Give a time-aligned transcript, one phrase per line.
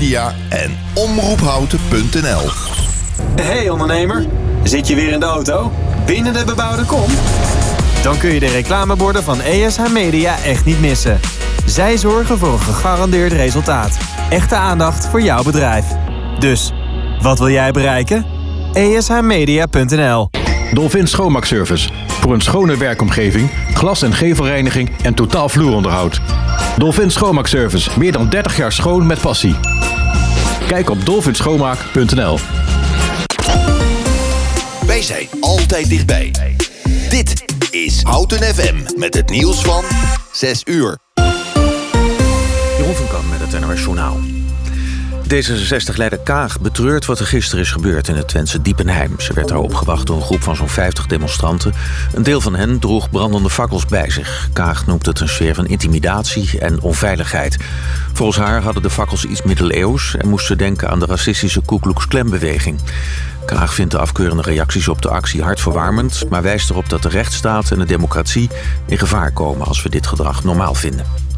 [0.00, 2.50] media en omroephouten.nl.
[3.40, 4.26] Hey ondernemer,
[4.62, 5.72] zit je weer in de auto?
[6.06, 7.10] Binnen de bebouwde kom?
[8.02, 11.20] Dan kun je de reclameborden van ESH Media echt niet missen.
[11.66, 13.98] Zij zorgen voor een gegarandeerd resultaat.
[14.30, 15.86] Echte aandacht voor jouw bedrijf.
[16.38, 16.72] Dus,
[17.22, 18.26] wat wil jij bereiken?
[18.72, 20.30] ESHmedia.nl
[20.72, 21.88] Dolphin Schoonmaakservice.
[22.06, 26.20] Voor een schone werkomgeving, glas- en gevelreiniging en totaal vloeronderhoud.
[26.76, 27.90] Dolphin Schoonmaakservice.
[27.98, 29.54] Meer dan 30 jaar schoon met passie.
[30.70, 32.38] Kijk op dolphinschoonmaak.nl
[34.86, 36.32] Wij zijn altijd dichtbij.
[37.08, 39.84] Dit is Houten FM met het nieuws van
[40.32, 40.98] 6 uur.
[42.78, 44.18] Jeroen van Kamp met het NOS Journaal.
[45.34, 49.20] D66-leider Kaag betreurt wat er gisteren is gebeurd in het Twentse Diepenheim.
[49.20, 51.72] Ze werd daar opgewacht door een groep van zo'n 50 demonstranten.
[52.14, 54.48] Een deel van hen droeg brandende fakkels bij zich.
[54.52, 57.56] Kaag noemt het een sfeer van intimidatie en onveiligheid.
[58.12, 60.16] Volgens haar hadden de fakkels iets middeleeuws...
[60.16, 62.78] en moest ze denken aan de racistische Ku Klux Klan-beweging.
[63.46, 66.24] Kaag vindt de afkeurende reacties op de actie hartverwarmend...
[66.30, 68.50] maar wijst erop dat de rechtsstaat en de democratie
[68.86, 69.66] in gevaar komen...
[69.66, 71.29] als we dit gedrag normaal vinden.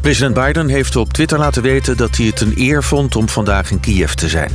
[0.00, 3.70] President Biden heeft op Twitter laten weten dat hij het een eer vond om vandaag
[3.70, 4.50] in Kiev te zijn.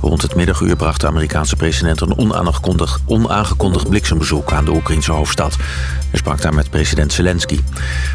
[0.00, 5.56] Rond het middaguur bracht de Amerikaanse president een onaangekondigd, onaangekondigd bliksembezoek aan de Oekraïnse hoofdstad.
[6.10, 7.60] Hij sprak daar met president Zelensky.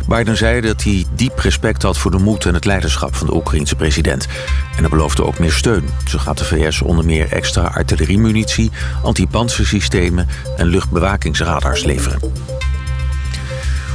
[0.08, 3.36] Biden zei dat hij diep respect had voor de moed en het leiderschap van de
[3.36, 4.28] Oekraïense president.
[4.76, 5.90] En hij beloofde ook meer steun.
[6.08, 8.72] Zo gaat de VS onder meer extra artilleriemunitie,
[9.04, 10.28] antipanzersystemen
[10.58, 12.20] en luchtbewakingsradars leveren.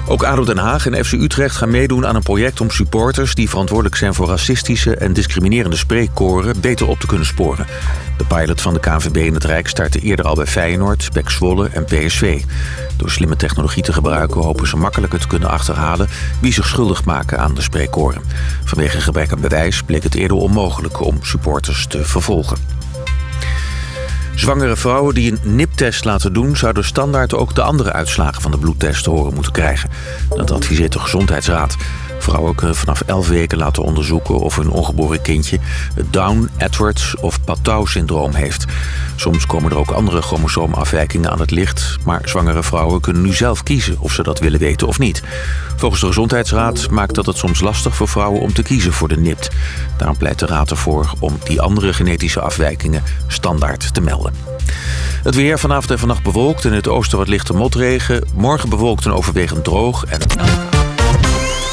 [0.07, 3.35] Ook ADO Den Haag en FC Utrecht gaan meedoen aan een project om supporters...
[3.35, 6.61] die verantwoordelijk zijn voor racistische en discriminerende spreekkoren...
[6.61, 7.67] beter op te kunnen sporen.
[8.17, 11.69] De pilot van de KNVB in het Rijk startte eerder al bij Feyenoord, Pek Zwolle
[11.69, 12.43] en PSV.
[12.97, 16.09] Door slimme technologie te gebruiken hopen ze makkelijker te kunnen achterhalen...
[16.41, 18.23] wie zich schuldig maken aan de spreekkoren.
[18.65, 22.57] Vanwege gebrek aan bewijs bleek het eerder onmogelijk om supporters te vervolgen.
[24.35, 26.57] Zwangere vrouwen die een niptest laten doen...
[26.57, 29.91] zouden standaard ook de andere uitslagen van de bloedtest te horen moeten krijgen.
[30.29, 31.77] Dat adviseert de Gezondheidsraad.
[32.23, 35.59] Vrouwen kunnen vanaf 11 weken laten onderzoeken of hun ongeboren kindje...
[35.95, 38.65] het Down, Edwards of Patau-syndroom heeft.
[39.17, 41.97] Soms komen er ook andere chromosoomafwijkingen aan het licht...
[42.05, 45.23] maar zwangere vrouwen kunnen nu zelf kiezen of ze dat willen weten of niet.
[45.77, 49.17] Volgens de Gezondheidsraad maakt dat het soms lastig voor vrouwen om te kiezen voor de
[49.17, 49.51] NIPT.
[49.97, 54.35] Daarom pleit de raad ervoor om die andere genetische afwijkingen standaard te melden.
[55.23, 56.65] Het weer vanavond en vannacht bewolkt.
[56.65, 58.25] In het oosten wat lichte motregen.
[58.35, 60.05] Morgen bewolkt en overwegend droog.
[60.05, 60.72] En...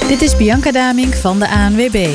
[0.10, 2.08] Dit is Bianca Damink van de ANWB.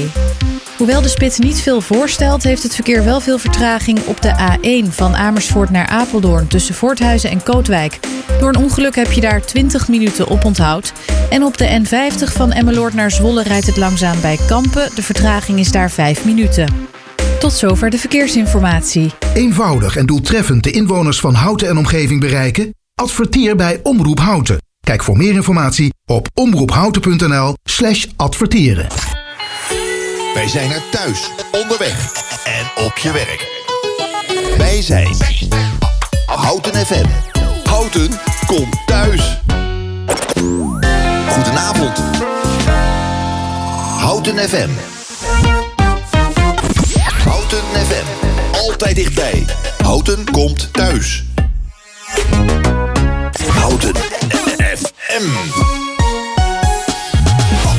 [0.76, 4.88] Hoewel de spits niet veel voorstelt, heeft het verkeer wel veel vertraging op de A1
[4.90, 8.00] van Amersfoort naar Apeldoorn tussen Voorthuizen en Kootwijk.
[8.38, 10.92] Door een ongeluk heb je daar 20 minuten op onthoud.
[11.30, 14.90] En op de N50 van Emmeloord naar Zwolle rijdt het langzaam bij Kampen.
[14.94, 16.88] De vertraging is daar 5 minuten.
[17.38, 19.12] Tot zover de verkeersinformatie.
[19.34, 22.74] Eenvoudig en doeltreffend de inwoners van Houten en omgeving bereiken?
[22.94, 24.63] Adverteer bij Omroep Houten.
[24.84, 28.86] Kijk voor meer informatie op omroephouten.nl slash adverteren.
[30.34, 32.12] Wij zijn er thuis, onderweg
[32.44, 33.62] en op je werk.
[34.58, 35.16] Wij zijn
[36.26, 37.06] Houten FM.
[37.64, 38.08] Houten
[38.46, 39.40] komt thuis.
[41.28, 41.98] Goedenavond.
[43.98, 44.70] Houten FM.
[47.24, 48.04] Houten FM.
[48.52, 49.44] Altijd dichtbij.
[49.82, 51.24] Houten komt thuis.
[53.48, 54.53] Houten FM.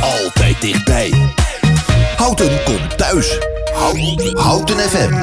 [0.02, 1.14] Altijd dichtbij.
[2.18, 3.38] Houten komt thuis.
[4.34, 5.14] Houten FM.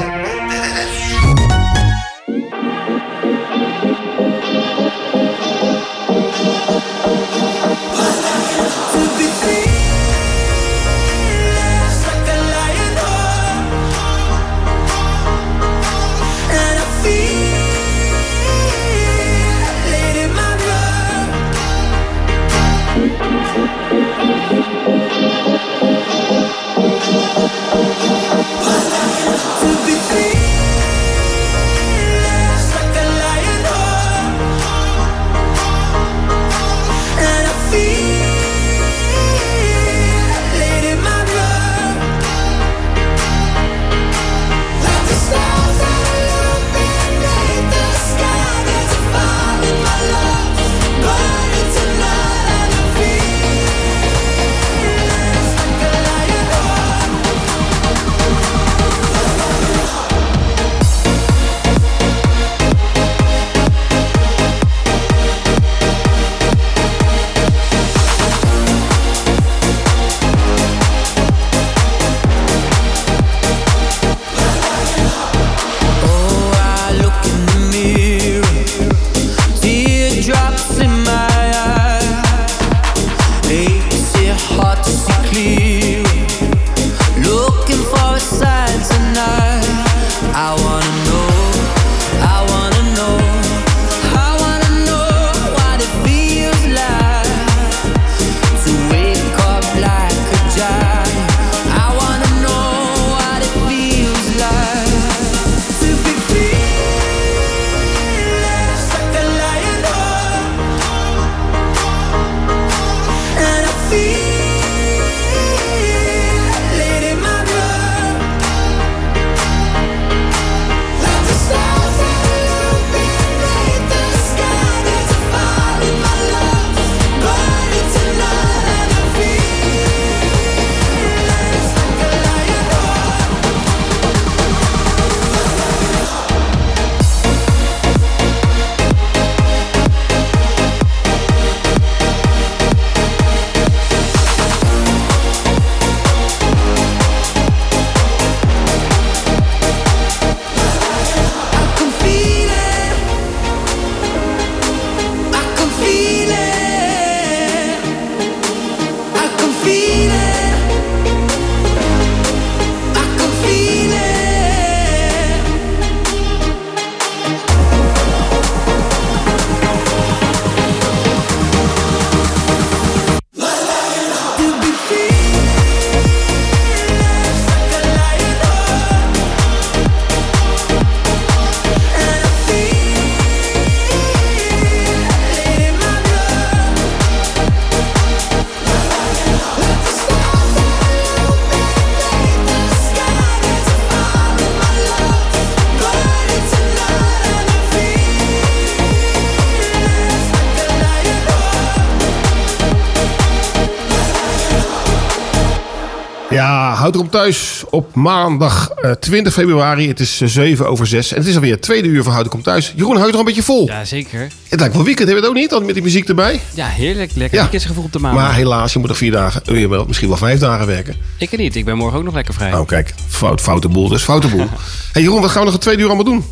[207.13, 209.87] Thuis op maandag eh, 20 februari.
[209.87, 211.11] Het is eh, 7 over 6.
[211.11, 212.73] En het is alweer het tweede uur van Houd ik op thuis.
[212.75, 213.67] Jeroen, houd je er een beetje vol.
[213.67, 214.27] Ja, zeker.
[214.49, 215.65] Het lijkt wel weekend, hebben we het ook niet?
[215.65, 216.41] Met die muziek erbij.
[216.53, 217.11] Ja, heerlijk.
[217.15, 217.41] Lekker Ja.
[217.41, 218.23] weekendsgevoel op de maandag.
[218.23, 220.95] Maar helaas, je moet nog vier dagen, eh, wel, misschien wel vijf dagen werken.
[221.17, 221.55] Ik niet.
[221.55, 222.53] Ik ben morgen ook nog lekker vrij.
[222.53, 224.47] Oh, kijk, fout, foute boel, dus foute boel.
[224.93, 226.23] hey Jeroen, wat gaan we nog het tweede uur allemaal doen?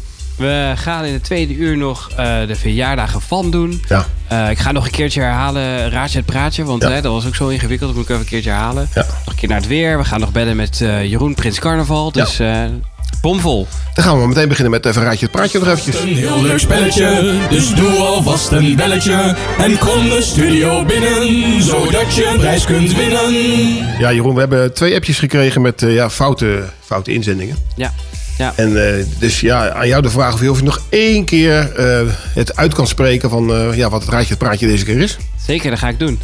[0.42, 3.82] We gaan in het tweede uur nog eh, de verjaardagen van doen.
[3.88, 4.06] Ja.
[4.28, 6.64] Eh, ik ga nog een keertje herhalen Raadje het Praatje.
[6.64, 6.90] Want Ja.
[6.92, 7.90] hè, dat was ook zo ingewikkeld.
[7.90, 8.90] Dat moet ik even een keertje herhalen.
[8.94, 9.02] Ja.
[9.02, 9.98] Nog een keer naar het weer.
[9.98, 12.12] We gaan nog bellen met eh, Jeroen Prins Carnaval.
[12.12, 12.64] Dus eh
[13.22, 13.68] bomvol.
[13.94, 16.00] Dan gaan we meteen beginnen met even Raadje het Praatje nog eventjes.
[16.02, 19.36] Een heel leuk spelletje, dus doe alvast een belletje.
[19.58, 23.34] En kom de studio binnen, zodat je een prijs kunt winnen.
[24.00, 27.58] Ja, Jeroen, we hebben twee appjes gekregen met eh, ja, foute, foute inzendingen.
[27.76, 27.92] Ja.
[28.42, 28.54] Ja.
[28.56, 31.76] En eh, dus ja, aan jou de vraag of je, of je nog één keer
[31.76, 35.00] eh, het uit kan spreken van eh, ja, wat het Raadje het Praatje deze keer
[35.00, 35.18] is.
[35.46, 36.20] Zeker, dat ga ik doen.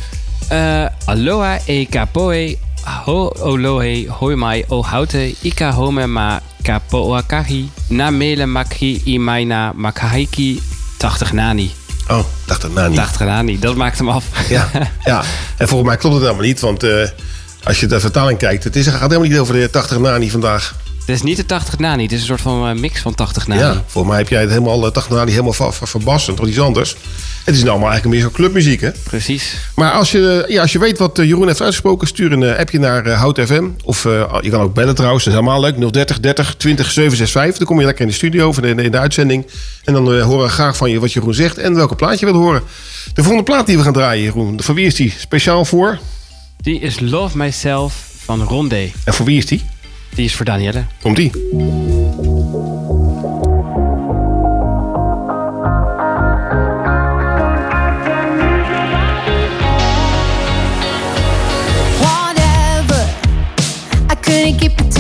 [1.05, 2.57] Aloha e kapoe
[3.05, 10.61] ho olohe hoi mai o haute ika home ma kapoakahi na mele makhi imaina makahiki
[10.97, 11.71] 80 nani.
[12.07, 12.97] Oh, dacht dat nou niet.
[12.97, 14.25] 80 nani, dat maakt hem af.
[14.49, 14.69] Ja,
[15.03, 15.23] ja,
[15.57, 16.83] en volgens mij klopt het helemaal niet, want
[17.63, 20.29] als je de vertaling kijkt, het is, het gaat helemaal niet over de 80 nani
[20.31, 20.75] vandaag.
[21.07, 23.47] Het is niet de 80 nani, het is een soort van eh, mix van 80
[23.47, 23.61] nani.
[23.61, 26.47] Ja, volgens mij heb jij het helemaal, eh, 80 nani helemaal va- va- verbassen, toch
[26.47, 26.95] iets anders.
[27.43, 28.91] Het is nou allemaal eigenlijk meer zo'n clubmuziek, hè?
[29.03, 29.55] Precies.
[29.75, 32.59] Maar als je, ja, als je weet wat eh, Jeroen heeft uitgesproken, stuur een eh,
[32.59, 33.67] appje naar eh, Hout FM.
[33.83, 35.91] Of eh, je kan ook bellen trouwens, dat is helemaal leuk.
[35.93, 37.57] 030 30 20 765.
[37.57, 39.47] Dan kom je lekker in de studio of in de, in de uitzending.
[39.83, 42.25] En dan eh, horen we graag van je wat Jeroen zegt en welke plaat je
[42.25, 42.61] wilt horen.
[43.13, 45.13] De volgende plaat die we gaan draaien, Jeroen, voor wie is die?
[45.17, 45.99] Speciaal voor?
[46.61, 47.93] Die is Love Myself
[48.25, 48.91] van Rondé.
[49.03, 49.63] En voor wie is die?
[50.09, 50.83] Die is voor Danielle.
[51.01, 51.31] Komt die?
[61.99, 63.01] Whatever,
[64.11, 64.96] I couldn't keep it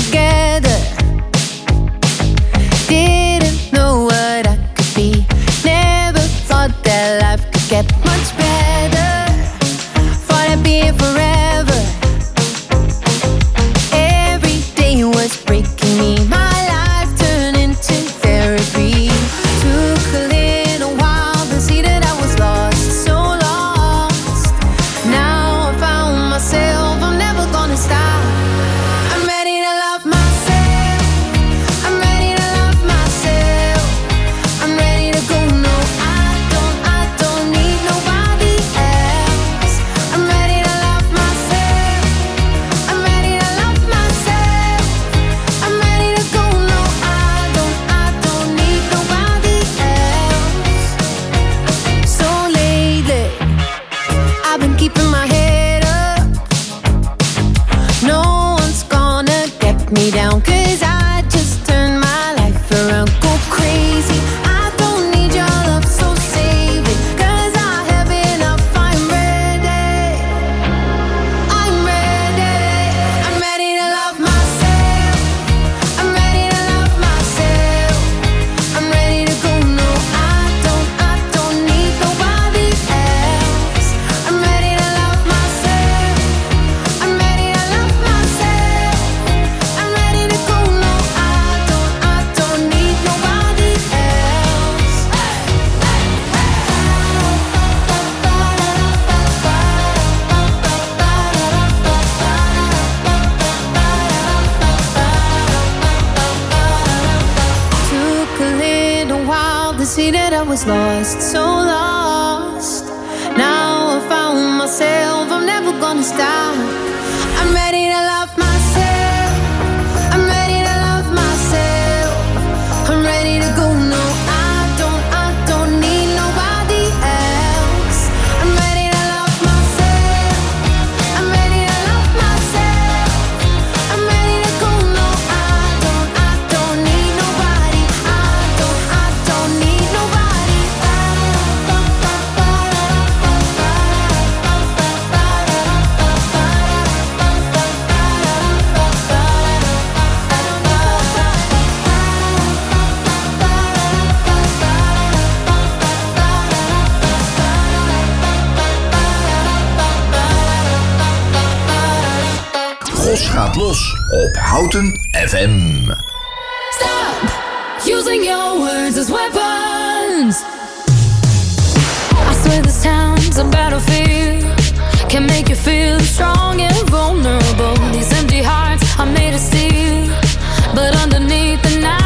[181.63, 181.96] the night.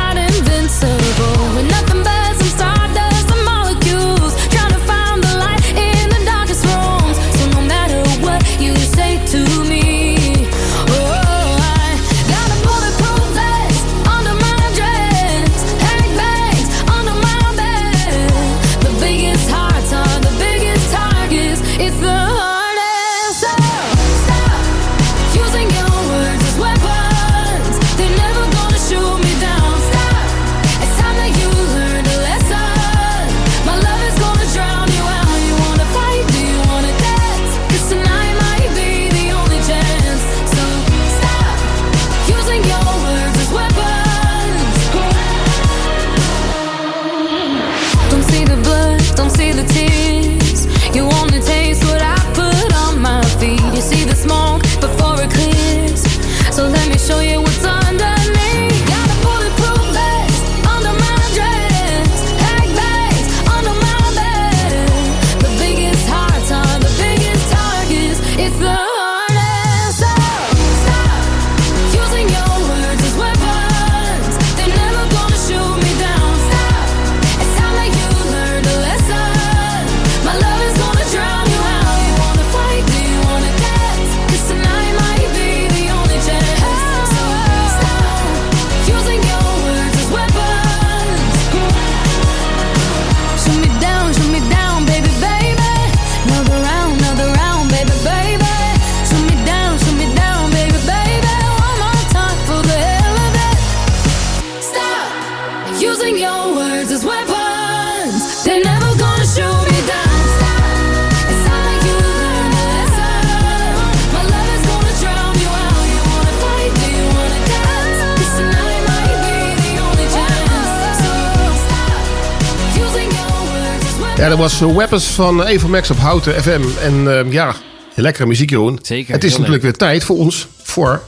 [124.22, 126.62] Ja, dat was eh, Weapons van Evo Max op Houten FM.
[126.82, 127.56] En ehm, ja,
[127.96, 128.80] lekkere muziek, Jeroen.
[128.82, 129.13] Zeker.
[129.13, 131.01] Het is natuurlijk weer tijd voor ons, voor...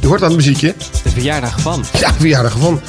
[0.00, 0.74] Je hoort aan het muziekje.
[1.02, 1.84] de verjaardag van.
[1.98, 2.80] Ja, verjaardag van.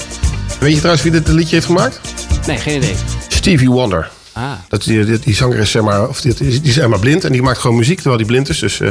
[0.60, 2.00] Weet je trouwens wie dit liedje heeft gemaakt?
[2.48, 2.96] Nee, geen idee.
[3.27, 4.10] Stevie Wonder.
[4.32, 4.51] Ah.
[4.68, 7.32] Dat, die, die, zanger is zeg maar, of die, die is zeg maar blind en
[7.32, 8.60] die maakt gewoon muziek terwijl hij blind is.
[8.60, 8.89] Dus uh,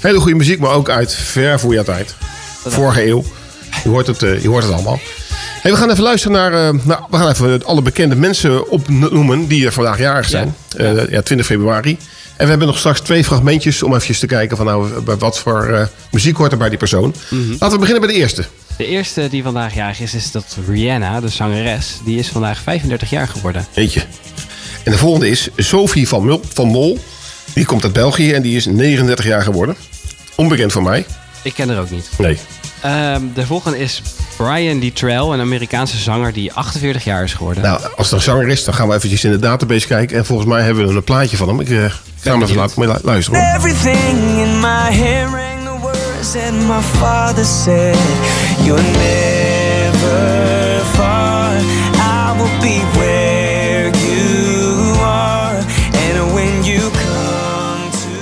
[0.00, 2.14] hele goede muziek, maar ook uit ver voor je tijd.
[2.66, 3.24] Vorige eeuw.
[3.82, 5.00] Je hoort het, eh, je hoort het allemaal.
[5.70, 9.70] We gaan even luisteren naar, eh, nou, we gaan even alle bekende mensen opnoemen die
[9.70, 10.54] vandaag jarig zijn.
[10.76, 11.06] Eh, ja.
[11.10, 11.22] Ja.
[11.22, 11.90] 20 februari.
[12.36, 15.38] En we hebben nog straks twee fragmentjes om even te kijken van nou, eh, wat
[15.38, 17.14] voor muziek hoort er bij die persoon.
[17.30, 17.50] Mhm.
[17.50, 18.44] Laten we beginnen bij de eerste.
[18.76, 21.98] De eerste die vandaag jarig is, is dat Rihanna, de zangeres.
[22.04, 23.66] Die is vandaag 35 jaar geworden.
[23.74, 24.00] Weet je.
[24.84, 26.98] En de volgende is Sophie van, van Mol.
[27.54, 29.76] Die komt uit België en die is 39 jaar geworden.
[30.34, 31.06] Onbekend voor mij.
[31.42, 32.08] Ik ken haar ook niet.
[32.18, 32.38] Nee.
[32.80, 34.02] Ehm, de volgende is
[34.36, 37.62] Brian Littrell, een Amerikaanse zanger die 48 jaar is geworden.
[37.62, 40.16] Nou, als het een zanger is, dan gaan we eventjes in de database kijken.
[40.16, 41.60] En volgens mij hebben we een plaatje van hem.
[41.60, 41.76] Ik eh,
[42.20, 43.40] ga hem even laten lu- luisteren.
[43.40, 43.56] hoor.
[43.56, 47.96] Everything in my hair rang the words that my father said.
[48.64, 51.56] You're never far.
[51.94, 53.07] I will be where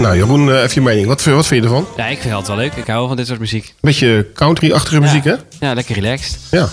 [0.07, 1.07] Nou, Jeroen, eh, even je mening.
[1.07, 1.87] Wat, wat vind je ervan?
[1.97, 2.77] Ja, ik vind het altijd wel leuk.
[2.77, 3.75] Ik hou van dit soort muziek.
[3.81, 5.35] Beetje country-achtige muziek, hè?
[5.61, 6.39] Ja, lekker relaxed.
[6.51, 6.69] Ja.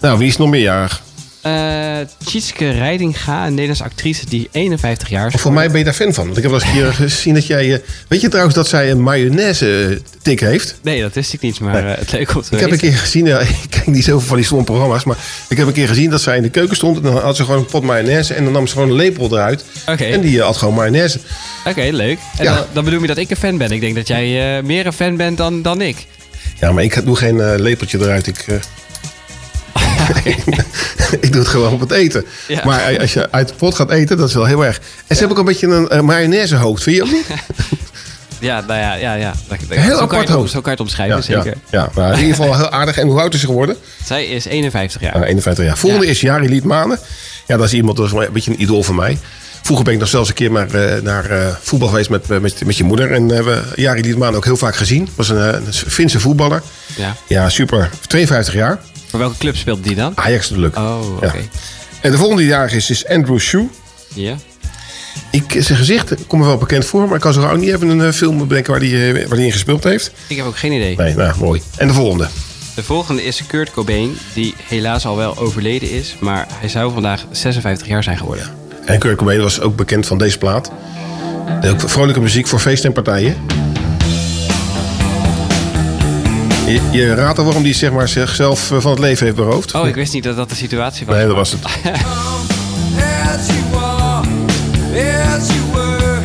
[0.00, 1.02] Nou, wie is nog meerjarig?
[1.46, 5.40] Eh Tjitske Reidinga, een Nederlandse actrice die 51 jaar is.
[5.40, 6.24] Voor mij ben je daar fan van.
[6.24, 7.72] Want ik heb wel eens een keer gezien dat jij...
[7.74, 7.78] eh,
[8.08, 10.74] weet je trouwens dat zij een mayonaise-tik heeft?
[10.82, 12.92] Nee, dat wist ik niet, maar eh, het leuk om te Ik heb een keer
[12.92, 15.16] gezien, ja, ik kijk niet zoveel van die stomme programma's, maar
[15.48, 17.44] ik heb een keer gezien dat zij in de keuken stond en dan had ze
[17.44, 20.04] gewoon een pot mayonaise en dan nam ze gewoon een lepel eruit Oké.
[20.04, 21.18] en die eh, had gewoon mayonaise.
[21.66, 22.18] Oké, leuk.
[22.38, 22.54] En Ja.
[22.54, 23.70] dan, dan bedoel je dat ik een fan ben.
[23.70, 26.06] Ik denk dat jij eh, meer een fan bent dan, dan ik.
[26.60, 28.26] Ja, maar ik doe geen eh, lepeltje eruit.
[28.26, 28.44] Ik,
[30.24, 30.36] eh,
[31.26, 32.24] ik doe het gewoon op het eten.
[32.48, 32.60] Ja.
[32.64, 34.80] Maar als je uit de pot gaat eten, dat is wel heel erg.
[35.06, 37.26] En ze hebben ook een beetje een uh, mayonaise hoofd, vind je ook niet?
[38.38, 39.34] Ja, nou ja, ja, ja.
[39.68, 40.50] Heel apart hoofd.
[40.50, 41.58] Zo kan je het omschrijven, Ja, zeker.
[41.70, 42.98] Ja, ja, maar in ieder geval heel aardig.
[42.98, 43.76] En hoe oud is ze geworden?
[44.04, 45.12] Zij is 51 jaar.
[45.12, 45.78] Ah, 51 jaar.
[45.78, 46.98] Volgende is Jari Liedmanen.
[47.46, 49.18] Ja, dat is iemand, dat is een beetje een idool van mij.
[49.62, 52.64] Vroeger ben ik nog zelfs een keer maar, eh, naar eh, voetbal geweest met, met,
[52.64, 53.12] met je moeder.
[53.12, 55.08] En hebben we Jari Liedmanen ook heel vaak gezien.
[55.14, 56.62] Was een, eh, een Finse voetballer.
[56.96, 57.16] Ja.
[57.26, 57.90] Ja, super.
[58.06, 58.78] 52 jaar.
[59.16, 60.12] Voor welke club speelt die dan?
[60.14, 60.76] Ajax natuurlijk.
[60.76, 61.26] Oh, oké.
[61.26, 61.42] Ja.
[62.00, 63.68] En de volgende jaar is, is Andrew Shue.
[64.14, 64.36] Ja.
[65.30, 67.88] Ik, zijn gezicht komt me wel bekend voor, maar ik kan zo ook niet even
[67.88, 70.10] een eh, film bedenken waar hij waar die in gespeeld heeft.
[70.26, 70.96] Ik heb ook geen idee.
[70.96, 71.62] Nee, nou, mooi.
[71.76, 72.28] En de volgende.
[72.74, 76.16] De volgende is Kurt Cobain, die helaas al wel overleden is.
[76.20, 78.44] Maar hij zou vandaag 56 jaar zijn geworden.
[78.84, 80.72] En Kurt Cobain was ook bekend van deze plaat.
[81.60, 83.36] En Ook vrolijke muziek voor feesten en partijen.
[86.66, 89.74] Je, je raadt al waarom hij zeg maar, zichzelf eh, van het leven heeft beroofd?
[89.74, 91.16] Oh, ik wist niet dat dat de situatie was.
[91.16, 91.60] Nee, dat was het.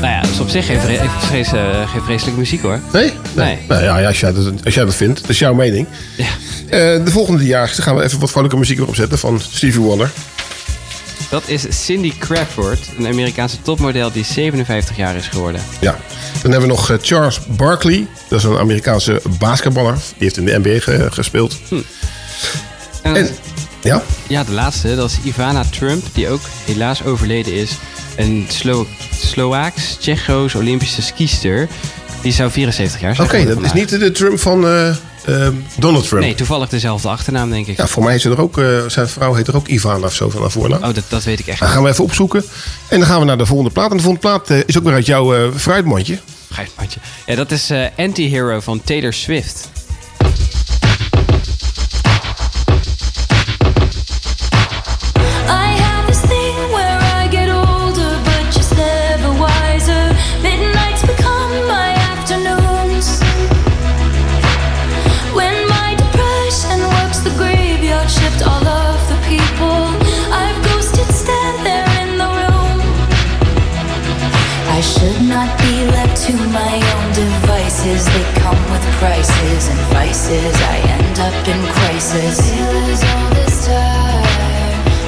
[0.01, 2.79] Nou ja, dat is op zich geen, vre eh, geen vreselijke muziek hoor.
[2.91, 3.13] Nee?
[3.33, 3.57] Nee.
[3.67, 5.87] Nou ja, ja, als, jij dat, als jij dat vindt, dat is jouw mening.
[6.17, 6.25] Ja.
[6.69, 10.11] Eh, de volgende jaar gaan we even wat vrolijke muziek erop zetten van Stevie Wonder.
[11.31, 15.61] Dat is Cindy Crawford, een Amerikaanse topmodel die 57 jaar is geworden.
[15.79, 15.97] Ja.
[16.41, 18.07] Dan hebben we nog eh, Charles Barkley.
[18.27, 19.93] Dat is een Amerikaanse basketballer.
[19.93, 21.57] Die heeft in de NBA ge- gespeeld.
[23.01, 23.29] En, En,
[23.81, 24.03] ja?
[24.27, 27.71] Ja, de laatste, dat is Ivana Trump, die ook helaas overleden is.
[28.15, 28.87] Een Slo
[29.25, 31.67] Sloaaks, Tsjechoos Olympische skiester.
[32.21, 33.27] Die zou 74 jaar zijn.
[33.27, 36.23] Oké, dat is niet de, de Trump van eh, eh, Donald Trump.
[36.23, 37.77] Nee, toevallig dezelfde achternaam, denk ik.
[37.77, 40.29] Ja, voor mij is er ook, eh, zijn vrouw heet er ook Ivana of zo
[40.29, 40.83] van haar voornaam.
[40.83, 41.69] Oh, dat, dat weet ik echt niet.
[41.69, 42.43] gaan we even opzoeken.
[42.87, 43.91] En dan gaan we naar de volgende plaat.
[43.91, 46.19] En de volgende plaat eh, is ook weer uit jouw eh, fruitmandje.
[46.51, 46.99] Fruitmandje.
[47.25, 49.69] Ja, dat is Anti-Hero van Taylor Swift.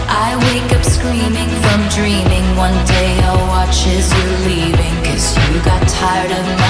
[0.08, 2.56] I wake up screaming from dreaming.
[2.56, 5.04] One day I'll watch as you're leaving.
[5.04, 6.63] Cause you got tired of my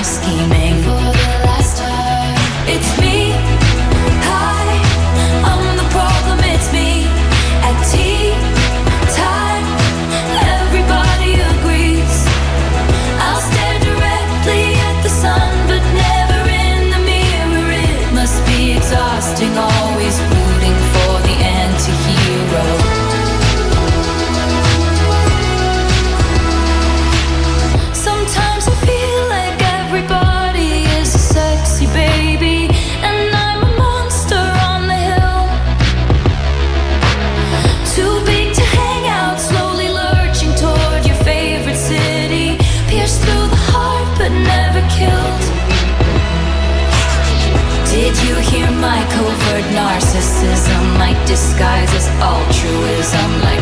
[52.23, 53.52] altruism,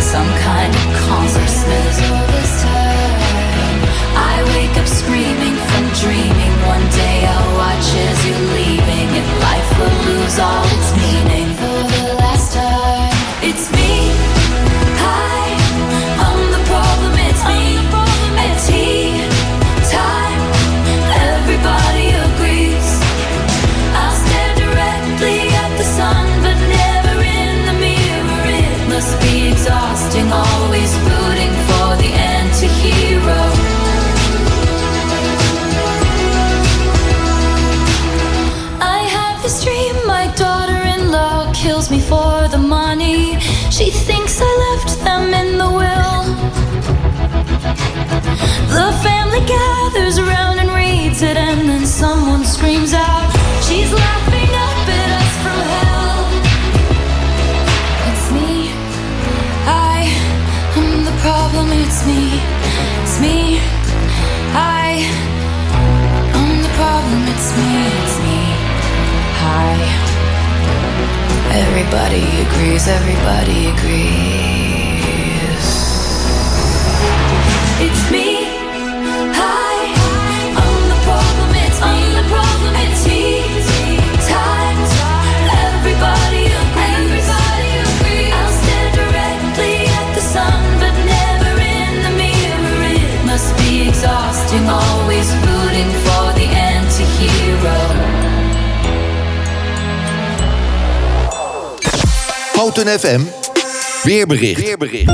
[104.04, 104.62] Weerbericht.
[104.62, 105.12] Weerbericht.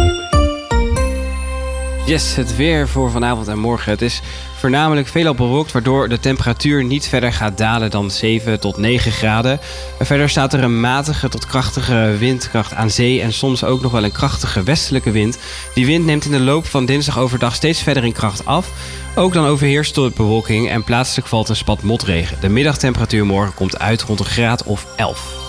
[2.06, 3.92] Yes, het weer voor vanavond en morgen.
[3.92, 4.22] Het is
[4.58, 9.60] voornamelijk veelal bewolkt, waardoor de temperatuur niet verder gaat dalen dan 7 tot 9 graden.
[10.00, 13.92] En verder staat er een matige tot krachtige windkracht aan zee en soms ook nog
[13.92, 15.38] wel een krachtige westelijke wind.
[15.74, 18.72] Die wind neemt in de loop van dinsdag overdag steeds verder in kracht af.
[19.16, 22.38] Ook dan overheerst de bewolking en plaatselijk valt een spat motregen.
[22.42, 25.47] De middagtemperatuur morgen komt uit rond een graad of 11.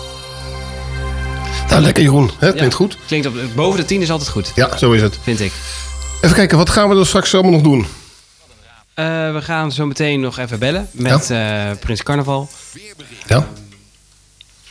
[1.69, 2.31] Nou, lekker Jeroen.
[2.39, 2.53] Hè?
[2.53, 2.97] Klinkt goed.
[3.07, 4.51] Klinkt op, boven de 10 is altijd goed.
[4.55, 5.19] Ja, zo is het.
[5.21, 5.51] Vind ik.
[6.21, 7.87] Even kijken, wat gaan we er straks allemaal nog doen?
[8.93, 12.49] Eh, we gaan zo meteen nog even bellen met eh, Prins Carnaval.
[13.27, 13.47] Ja.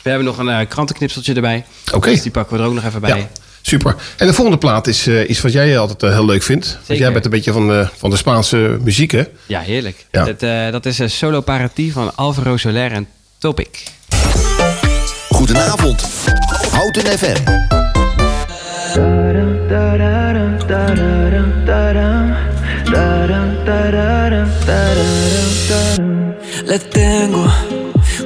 [0.01, 1.65] We hebben nog een eh, krantenknipseltje erbij.
[1.93, 2.09] Oké.
[2.09, 3.17] Dus die pakken we er ook nog even bij.
[3.17, 3.27] Ja,
[3.61, 3.95] super.
[4.17, 6.77] En de volgende plaat is uh, iets wat jij altijd uh, heel leuk vindt.
[6.85, 9.23] Want jij bent een beetje van de, van de Spaanse muziek, hè?
[9.45, 10.05] Ja, heerlijk.
[10.11, 10.25] Ja.
[10.25, 11.43] Dat, uh, dat is een solo
[11.91, 13.07] van Alvaro Soler en
[13.37, 13.83] Topic.
[15.29, 16.07] Goedenavond.
[16.79, 17.45] Houten FM.
[26.65, 27.45] Le tengo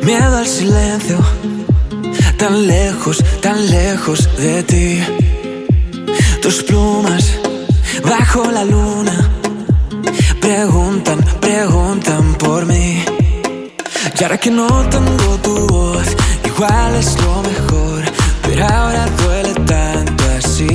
[0.04, 1.18] miedo al silencio,
[2.38, 5.04] tan lejos, tan lejos de ti.
[6.44, 7.40] Tus plumas
[8.04, 9.32] bajo la luna
[10.40, 13.04] preguntan, preguntan por mí.
[14.20, 16.08] Y ahora que no tengo tu voz,
[16.46, 18.03] igual es lo mejor,
[18.54, 20.68] pero ahora duele tanto así.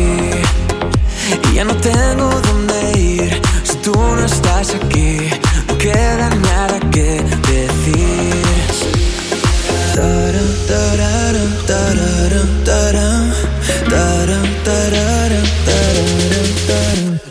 [1.51, 5.31] Y ya no tengo dónde ir si tú no estás aquí.
[5.69, 8.39] No queda nada que decir.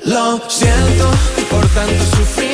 [0.05, 1.12] Lo siento
[1.49, 2.46] por tanto sufrimiento.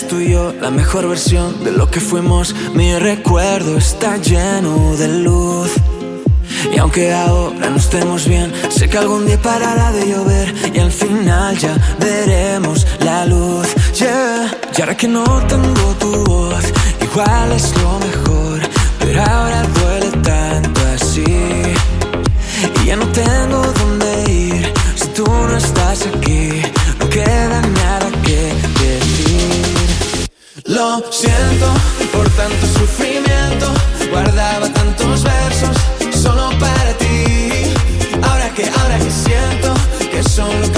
[0.00, 2.54] Éramos tú y yo la mejor versión de lo que fuimos.
[2.74, 5.70] Mi recuerdo está lleno de luz.
[6.74, 10.90] Y aunque ahora no estemos bien, sé que algún día parará de llover y al
[10.90, 13.68] final ya veremos la luz.
[13.98, 14.50] Yeah.
[14.76, 16.64] Y ahora que no tengo tu voz,
[17.00, 18.60] igual es lo mejor,
[19.00, 21.24] pero ahora duele tanto así.
[22.82, 26.62] Y ya no tengo dónde ir si tú no estás aquí.
[26.98, 27.89] No queda nada.
[30.70, 31.66] Lo siento
[32.12, 33.66] por tanto sufrimiento.
[34.08, 35.76] Guardaba tantos versos
[36.14, 37.74] solo para ti.
[38.22, 39.74] Ahora que, ahora que siento
[40.12, 40.70] que solo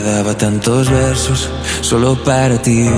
[0.00, 1.50] Guardaba tantos versos
[1.82, 2.88] solo para ti.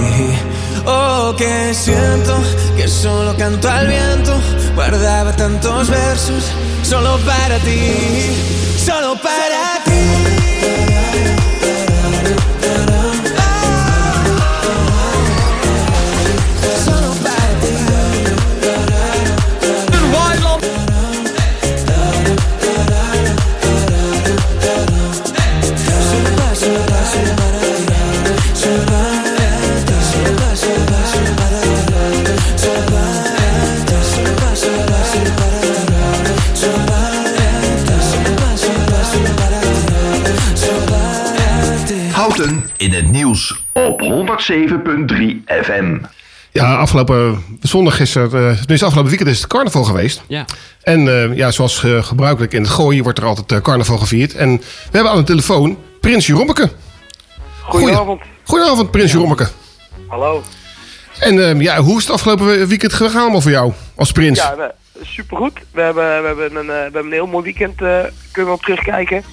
[0.87, 2.41] Oh, que siento
[2.77, 4.33] que solo canto al viento.
[4.77, 6.45] Guardaba tantos versos
[6.85, 8.62] solo para ti.
[44.43, 45.99] 107.3 FM.
[46.51, 50.23] Ja, afgelopen zondag is er, eh, tenminste afgelopen weekend is het carnaval geweest.
[50.27, 50.45] Ja.
[50.83, 54.35] En eh, ja, zoals gebruikelijk in het gooien wordt er altijd eh, carnaval gevierd.
[54.35, 56.71] En we hebben aan de telefoon Prins Jerommeke.
[57.63, 58.21] Goedenavond.
[58.45, 59.49] Goedenavond, Prins Jerommeke.
[60.09, 60.43] Hallo.
[61.23, 64.39] En eh, ja, hoe is het afgelopen weekend gegaan allemaal voor jou als prins?
[64.39, 65.61] Ja, supergoed.
[65.71, 67.99] We hebben, we, hebben een, eh, we hebben een heel mooi weekend, eh,
[68.33, 69.25] kunnen we op terugkijken.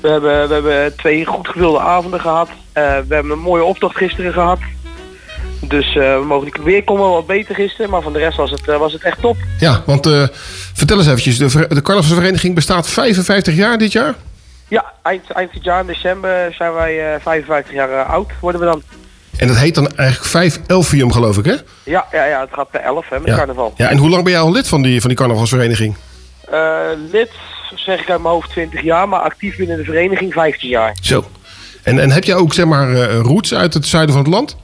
[0.00, 2.48] We hebben, we hebben twee goed gewilde avonden gehad.
[2.72, 4.58] Eh, we hebben een mooie optocht gisteren gehad.
[5.60, 8.50] Dus eh, we mogen die weer komen wat beter gisteren, maar van de rest was
[8.50, 9.36] het, eh, was het echt top.
[9.58, 10.08] Ja, want
[10.74, 14.14] vertel eens eventjes, de, de carnavalsvereniging bestaat 55 jaar dit jaar?
[14.68, 18.66] Ja, eind, eind dit jaar in december zijn wij eh, 55 jaar oud, worden we
[18.66, 18.82] dan.
[19.36, 21.54] En dat heet dan eigenlijk 5 Elfium geloof ik hè?
[21.82, 23.36] Ja, ja, ja het gaat per 11 hè, met Ja.
[23.36, 23.72] carnaval.
[23.76, 25.96] Ja, en hoe lang ben jij al lid van die, van die carnavalsvereniging?
[27.12, 27.30] Lid,
[27.74, 30.96] zeg ik uit mijn hoofd 20 jaar, maar actief binnen de vereniging 15 jaar.
[31.02, 31.24] Zo.
[31.82, 34.56] En, en heb jij ook zeg maar eh, roots uit het zuiden van het land?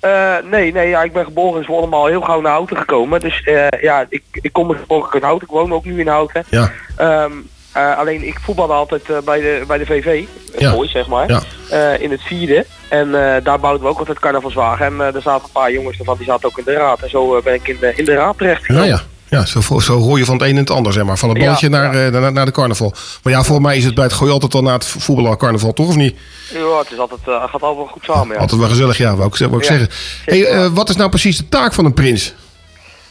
[0.00, 2.76] Eh, nee, nee, ja, ik ben geboren in Zwolle, maar al heel gauw naar Houten
[2.76, 3.20] gekomen.
[3.20, 5.48] Dus eh, ja, ik, ik kom oorspronkelijk uit Houten.
[5.48, 6.44] Ik woon ook nu in Houten.
[6.50, 6.72] Ja.
[6.96, 7.32] Ehm,
[7.72, 10.24] eh, alleen ik voetbalde altijd bij, de, bij de VV,
[10.58, 10.72] Ja.
[10.74, 11.28] boys zeg maar,
[11.70, 11.92] Ja.
[11.92, 12.66] in het vierde.
[12.88, 13.10] En
[13.42, 14.86] daar bouwden we ook altijd carnavalswagen.
[14.86, 17.00] En er zaten een paar jongens ervan, die zaten ook in de raad.
[17.02, 19.00] En zo ben ik in de, in de raad terecht Nou ja.
[19.30, 21.18] Ja, zo, zo hoor je van het een en het ander, zeg maar.
[21.18, 22.94] Van het Ja, balletje naar, eh, naar, naar de carnaval.
[23.22, 25.36] Maar ja, volgens mij is het bij het gooien altijd al na het voetballen al
[25.36, 25.88] carnaval, toch?
[25.88, 26.16] Of niet?
[26.52, 28.34] Ja, het is altijd, eh, gaat altijd wel goed samen.
[28.34, 28.40] Ja.
[28.40, 29.88] Altijd wel gezellig, ja, wou ik, wou ik zeggen.
[30.24, 32.34] Hey, eh, wat is nou precies de taak van een prins?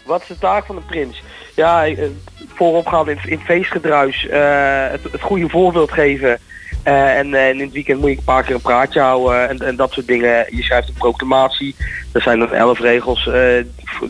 [0.05, 1.23] Wat is de taak van de prins?
[1.55, 2.03] Ja, eh,
[2.55, 4.27] vooropgaan in, in feestgedruis,
[4.91, 6.39] het, het goede voorbeeld geven.
[6.83, 9.49] Eh, en, eh, en in het weekend moet je een paar keer een praatje houden
[9.49, 10.45] en, en dat soort dingen.
[10.49, 11.75] Je schrijft een proclamatie.
[12.11, 13.41] Er zijn dan elf regels eh,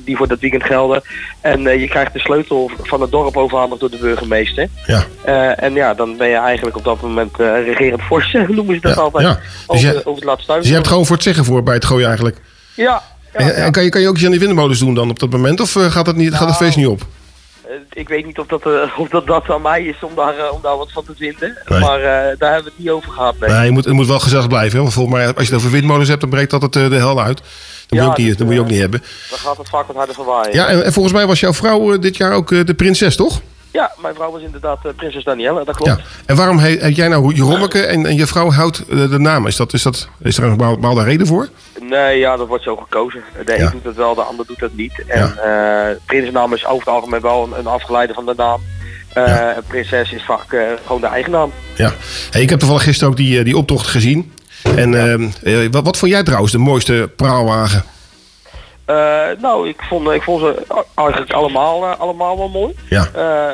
[0.05, 1.01] die voor dat weekend gelden.
[1.41, 4.67] En eh, je krijgt de sleutel van het dorp overhandigd door de burgemeester.
[4.85, 5.03] Ja.
[5.23, 8.81] Eh, en ja, dan ben je eigenlijk op dat moment eh, regerend vorst, noemen ze
[8.81, 9.25] dat altijd.
[9.27, 9.33] ja.
[9.33, 10.53] Dus Over, de- over het laatste.
[10.53, 12.37] Dus je hebt gewoon voor het zeggen voor bij het gooien eigenlijk.
[12.75, 13.01] Ja,
[13.31, 15.29] en, en kan, je, kan je ook iets aan die windmolens doen dan op dat
[15.29, 15.59] moment?
[15.59, 17.01] Of eh, gaat, dat niet, gaat het Nou, feest niet op?
[17.69, 20.37] Eh, ik weet niet of dat, eh, of dat, dat aan mij is om daar,
[20.37, 21.57] eh, om daar wat van te vinden.
[21.65, 21.79] Nee.
[21.79, 23.39] Maar daar hebben we het niet over gehad.
[23.39, 23.49] Nee.
[23.49, 24.75] Nee, je moet, het moet wel gezellig blijven.
[24.75, 26.79] hè, Want volgens mij, als je het over windmolens hebt, dan breekt dat het de
[26.79, 27.37] hel uit.
[27.37, 27.45] Dat
[27.89, 29.03] moet, Ja, je ook niet, dus, dat moet je ook niet hebben.
[29.29, 30.53] Dan gaat het vaak wat harder van waaien.
[30.53, 33.41] Ja, en, en volgens mij was jouw vrouw dit jaar ook de prinses, toch?
[33.71, 35.99] Ja, mijn vrouw was inderdaad eh, prinses Danielle, dat klopt.
[35.99, 36.05] Ja.
[36.25, 39.47] En waarom heet, jij nou Jerommeke en, en je vrouw houdt eh, de naam?
[39.47, 41.49] Is, dat, is, dat, is er een bepaalde reden voor?
[41.81, 43.23] Nee, ja, dat wordt zo gekozen.
[43.45, 43.65] De Ja.
[43.65, 45.03] een doet het wel, de ander doet het niet.
[45.07, 48.61] En eh prinsnaam is over het algemeen wel een, een afgeleide van de naam.
[49.13, 51.51] Eh, Een prinses is vaak eh, gewoon de eigen naam.
[51.75, 51.91] Ja.
[52.31, 54.31] Hey, ik heb toevallig gisteren ook die, eh, die optocht gezien.
[54.75, 57.83] En ehm, eh, wat, wat vond jij trouwens de mooiste praalwagen?
[58.89, 62.75] Eh, nou, ik vond, ik vond ze eigenlijk allemaal, eh, allemaal wel mooi.
[62.89, 63.05] Ja.
[63.05, 63.11] Eh,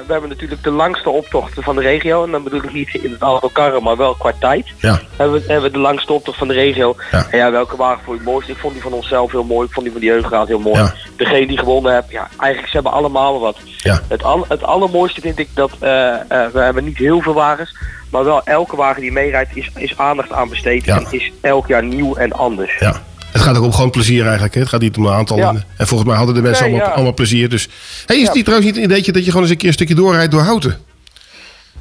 [0.08, 2.24] we hebben natuurlijk de langste optocht van de regio.
[2.24, 4.68] En dan bedoel ik niet in het aantal karren, maar wel qua tijd.
[4.78, 5.00] Ja.
[5.16, 6.96] Hebben we, hebben we de langste optocht van de regio.
[7.12, 7.28] Ja.
[7.32, 8.50] En ja, welke wagen vond je het mooist?
[8.50, 9.68] Ik vond die van onszelf heel mooi.
[9.68, 10.78] Ik vond die van de jeugdraad heel mooi.
[10.78, 10.94] Ja.
[11.18, 13.58] Degene die gewonnen heeft, ja, eigenlijk ze hebben allemaal wat.
[13.78, 14.02] Ja.
[14.08, 17.78] Het, al, het allermooiste vind ik dat we hebben niet heel veel wagens.
[18.12, 20.86] Maar wel elke wagen die meerijdt is, is aandacht aan besteed.
[20.86, 20.98] Ja.
[20.98, 22.78] En is elk jaar nieuw en anders.
[22.80, 23.02] Ja.
[23.36, 24.54] Het gaat ook om gewoon plezier eigenlijk.
[24.54, 24.60] Hè?
[24.60, 25.38] Het gaat niet om een aantal.
[25.38, 25.50] Ja.
[25.50, 26.96] En, en volgens mij hadden de mensen Nee, allemaal, ja.
[26.96, 27.50] allemaal plezier.
[27.50, 27.70] Dus.
[28.06, 29.74] Hey, is het niet trouwens niet een ideetje dat je gewoon eens een keer een
[29.74, 30.78] stukje doorrijdt door Houten?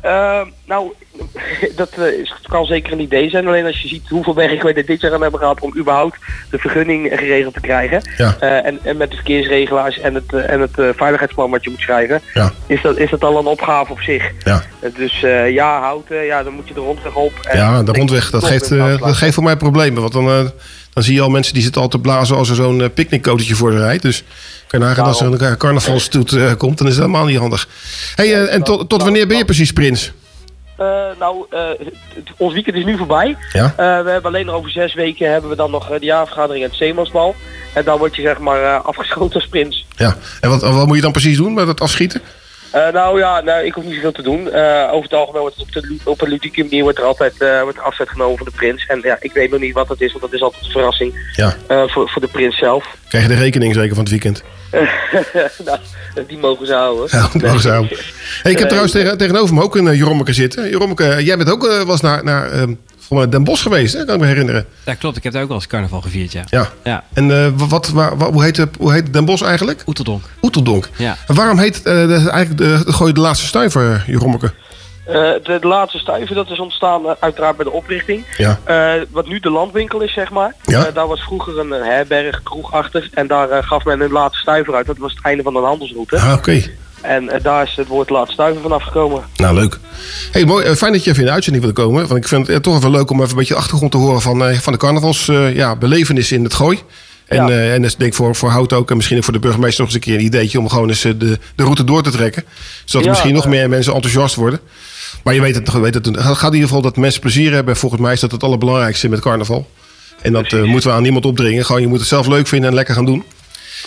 [0.01, 0.93] Eh, nou,
[1.77, 2.05] dat eh,
[2.43, 3.47] kan zeker een idee zijn.
[3.47, 6.19] Alleen als je ziet hoeveel werk wij dit jaar aan hebben gehad om überhaupt
[6.51, 8.03] de vergunning geregeld te krijgen.
[8.17, 8.37] Ja.
[8.41, 11.81] Eh, en, en met de verkeersregelaars en het, eh, en het veiligheidsplan wat je moet
[11.81, 12.21] schrijven.
[12.35, 12.53] Ja.
[12.67, 14.31] Is, dat, is dat al een opgave op zich.
[14.43, 14.63] Ja.
[14.97, 17.33] Dus ja, houten, ja, dan moet je de rondweg op.
[17.43, 20.01] En Ja, de rondweg, dat geeft, dat geeft voor mij problemen.
[20.01, 20.53] Want dan,
[20.95, 23.73] dan zie je al mensen die zitten al te blazen als er zo'n picknickcotertje voor
[23.73, 24.03] ze rijdt.
[24.03, 24.25] Dus
[24.67, 27.69] kan je nagaan als er een carnavalstoet eh, komt, dan is het helemaal niet handig.
[28.15, 30.13] Hey, eh, en tot, tot wanneer ben je precies prins?
[31.19, 31.47] Nou,
[32.37, 33.37] ons weekend is nu voorbij.
[33.53, 33.75] Ja.
[33.77, 36.79] We hebben alleen nog over zes weken hebben we dan nog de jaarvergadering en het
[36.79, 37.35] Zeemansbal.
[37.75, 39.87] En dan word je zeg maar afgeschoten als prins.
[39.97, 40.17] Ja.
[40.41, 42.23] En wat, wat moet je dan precies doen met het afschieten?
[42.75, 44.51] Eh, nou ja, nou, ik hoef niet zoveel te doen.
[44.51, 47.41] Eh, over het algemeen wordt het op, de, op een ludieke manier wordt er altijd
[47.41, 48.87] eh, wordt afzet genomen van de prins.
[48.87, 51.33] En ja, ik weet nog niet wat dat is, want dat is altijd een verrassing
[51.33, 51.57] Ja.
[51.69, 52.97] voor, voor de prins zelf.
[53.09, 54.43] Krijg je de rekening zeker van het weekend?
[55.65, 55.79] nou,
[56.27, 57.09] die mogen ze houden.
[57.11, 57.87] Ja, mag zo.
[58.43, 60.69] Hey, ik heb trouwens tegen, tegenover me ook een Jerommeke zitten.
[60.69, 62.67] Jerommeke, jij bent ook was naar, naar
[63.09, 64.05] van Den Bosch geweest, hè?
[64.05, 64.67] kan ik me herinneren.
[64.85, 65.17] Ja, klopt.
[65.17, 66.45] Ik heb daar ook wel eens carnaval gevierd, ja.
[66.47, 66.69] Ja.
[66.85, 67.05] ja.
[67.13, 69.83] En uh, wat, waar, waar, hoe, heet, de, hoe heet Den Bosch eigenlijk?
[69.87, 70.25] Oeteldonk.
[70.43, 70.89] Oeteldonk.
[70.97, 71.17] Ja.
[71.27, 74.53] En waarom heet uh, de, eigenlijk de, de, gooi je de laatste stuiver, Jerommeke?
[75.09, 78.25] Uh, de, de, laatste stuiver dat is ontstaan uh, uiteraard bij de oprichting.
[78.37, 78.59] Ja.
[78.69, 80.55] Uh, wat nu de landwinkel is, zeg maar.
[80.63, 80.91] Ja.
[80.91, 83.09] daar was vroeger een herberg, kroeg achter.
[83.13, 84.87] En daar gaf men een laatste stuiver uit.
[84.87, 86.17] Dat was het einde van een handelsroute.
[86.17, 86.39] Ah, oké.
[86.39, 86.75] Okay.
[87.05, 89.23] En eh, daar is het woord laat stuiven vanaf gekomen.
[89.37, 89.79] Nou, leuk.
[90.31, 90.65] Hey, mooi.
[90.65, 92.07] eh, Fijn dat je even in de uitzending wilde komen.
[92.07, 93.99] Want ik vind het eh, toch even leuk om even een beetje de achtergrond te
[93.99, 96.79] horen van, van de carnavals eh, ja, belevenis in het gooi.
[97.27, 97.73] En, Ja.
[97.73, 99.85] en dat is denk ik voor, voor Hout ook en misschien ook voor de burgemeester
[99.85, 102.45] nog eens een keer een ideetje om gewoon eens de, de route door te trekken.
[102.85, 104.61] Zodat Ja, misschien nog meer mensen enthousiast worden.
[105.23, 107.77] Maar je weet het, weet het, het gaat in ieder geval dat mensen plezier hebben.
[107.77, 109.71] Volgens mij is dat het allerbelangrijkste met carnaval.
[110.23, 111.65] En dat moeten we aan niemand opdringen.
[111.65, 113.25] Gewoon, je moet het zelf leuk vinden en lekker gaan doen.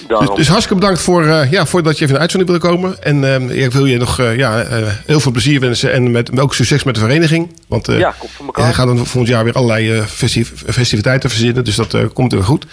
[0.08, 2.68] Dus, dus hartstikke bedankt voor, eh, ja, voor dat je even in de uitzending wilde
[2.76, 3.04] komen.
[3.04, 5.94] En eh, ik wil je nog eh, ja, eh, heel veel plezier wensen.
[5.94, 7.52] En met, ook succes met de vereniging.
[7.68, 8.68] Want eh Ja, komt voor elkaar.
[8.68, 11.64] je gaat dan volgend jaar weer allerlei festiv- festiviteiten verzinnen.
[11.64, 12.64] Dus dat eh, komt weer goed.
[12.64, 12.70] We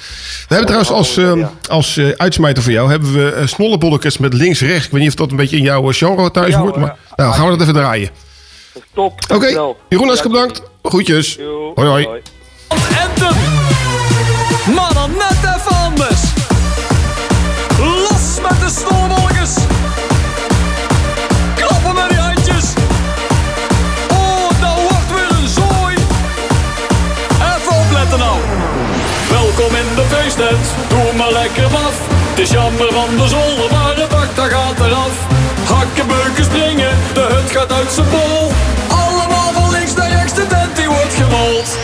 [0.55, 2.91] hebben trouwens als, eh, als eh, uitsmijter voor jou...
[2.91, 4.85] hebben we uh, snollebolletjes met links-rechts.
[4.87, 6.71] Ik weet niet of dat een beetje in jouw genre thuis hoort.
[6.75, 8.09] hoor, Maar nou, gaan we dat even draaien.
[8.95, 9.47] Top, Oké.
[9.89, 10.63] Jeroen, hartstikke bedankt.
[10.83, 11.35] Groetjes.
[11.35, 12.05] Jo, Hoi, hoi.
[12.07, 12.21] hoi.
[32.45, 33.69] Is jammer van de zolder,
[34.09, 35.17] dak dat gaat eraf.
[35.65, 36.99] Hakken, beuken, springen.
[37.15, 38.53] De hut gaat uit zijn bol.
[38.89, 41.79] Allemaal van links naar rechts, de tent die wordt gerold.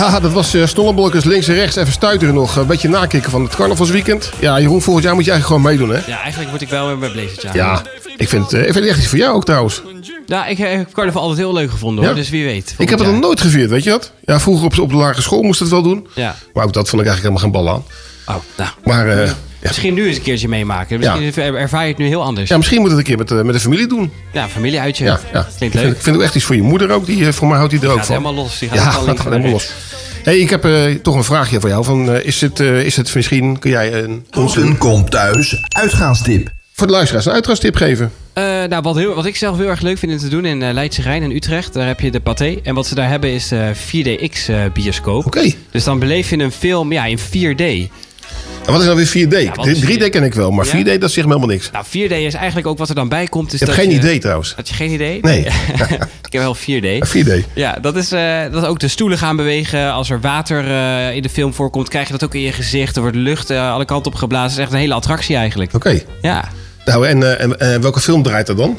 [0.00, 0.64] Ja, dat was uh,
[1.24, 1.76] links en rechts.
[1.76, 2.56] Even stuiteren nog.
[2.56, 4.30] Een beetje nakikken van het carnavalsweekend.
[4.38, 6.10] Ja, Jeroen, volgend jaar moet je eigenlijk gewoon meedoen, hè?
[6.12, 7.48] Ja, eigenlijk moet ik wel weer mijn blazertje.
[7.52, 7.82] Ja,
[8.16, 9.82] ik vind, het, eh, ik vind het echt iets voor jou ook trouwens.
[10.26, 12.18] Ja, ik heb carnaval altijd heel leuk gevonden hoor, Ja?
[12.20, 12.74] dus wie weet.
[12.78, 14.12] Ik heb het nog nooit gevierd, weet je dat?
[14.24, 16.06] Ja, vroeger op, op de lagere school moest het wel doen.
[16.14, 16.36] Ja.
[16.54, 17.84] Maar ook dat vond ik eigenlijk helemaal geen bal
[18.28, 18.36] aan.
[18.36, 18.70] Oh, nou.
[18.84, 19.34] Maar eh, ja.
[19.62, 20.98] Misschien nu eens een keertje meemaken.
[20.98, 22.48] Misschien ervaar je het nu heel anders.
[22.48, 24.12] ja, misschien moet het een keer met, eh, met de familie doen.
[24.32, 25.04] Ja, familieuitje.
[25.04, 25.46] Ja, ja.
[25.56, 25.82] Klinkt Ik leuk.
[25.82, 27.06] vind, ik vind ook echt iets voor je moeder ook.
[27.06, 28.16] Die, eh, voor mij houdt hij er ook gaat van.
[28.16, 28.58] helemaal los.
[28.58, 29.70] Die gaat ja, gaat helemaal los.
[30.30, 31.84] Hey, ik heb eh, toch een vraagje voor jou.
[31.84, 34.26] Van, eh, is, het, eh, is het misschien, kun jij een...
[34.30, 35.56] Houten komt thuis.
[35.68, 36.50] Uitgaanstip.
[36.72, 38.12] Voor de luisteraars een uitgaanstip geven.
[38.32, 40.72] Eh, nou, wat, heel, wat ik zelf heel erg leuk vind om te doen in
[40.72, 42.56] Leidse Rijn en Utrecht, daar heb je de Pathé.
[42.62, 45.26] En wat ze daar hebben is uh, 4DX uh, bioscoop.
[45.26, 45.52] Oké.
[45.70, 47.90] Dus dan beleef je een film ja, in 4D.
[48.66, 49.44] En wat is dan weer 4D?
[49.44, 50.96] Ja, wat is 3D ken ik wel, maar Ja?
[50.96, 51.70] 4D dat zegt me helemaal niks.
[51.70, 53.46] Nou, 4D is eigenlijk ook wat er dan bij komt.
[53.46, 54.52] Is Ik heb dat geen je, idee trouwens.
[54.56, 55.18] Had je geen idee?
[55.22, 55.40] Nee.
[56.28, 57.08] ik heb wel 4D.
[57.08, 57.52] 4D.
[57.54, 59.92] Ja, dat is uh, dat ook de stoelen gaan bewegen.
[59.92, 62.96] Als er water uh, in de film voorkomt, krijg je dat ook in je gezicht.
[62.96, 64.48] Er wordt lucht uh, alle kanten op geblazen.
[64.48, 65.74] Het is echt een hele attractie eigenlijk.
[65.74, 65.88] Oké.
[65.88, 66.06] Okay.
[66.22, 66.44] Ja.
[66.84, 68.78] Nou, en, en welke film draait er dan?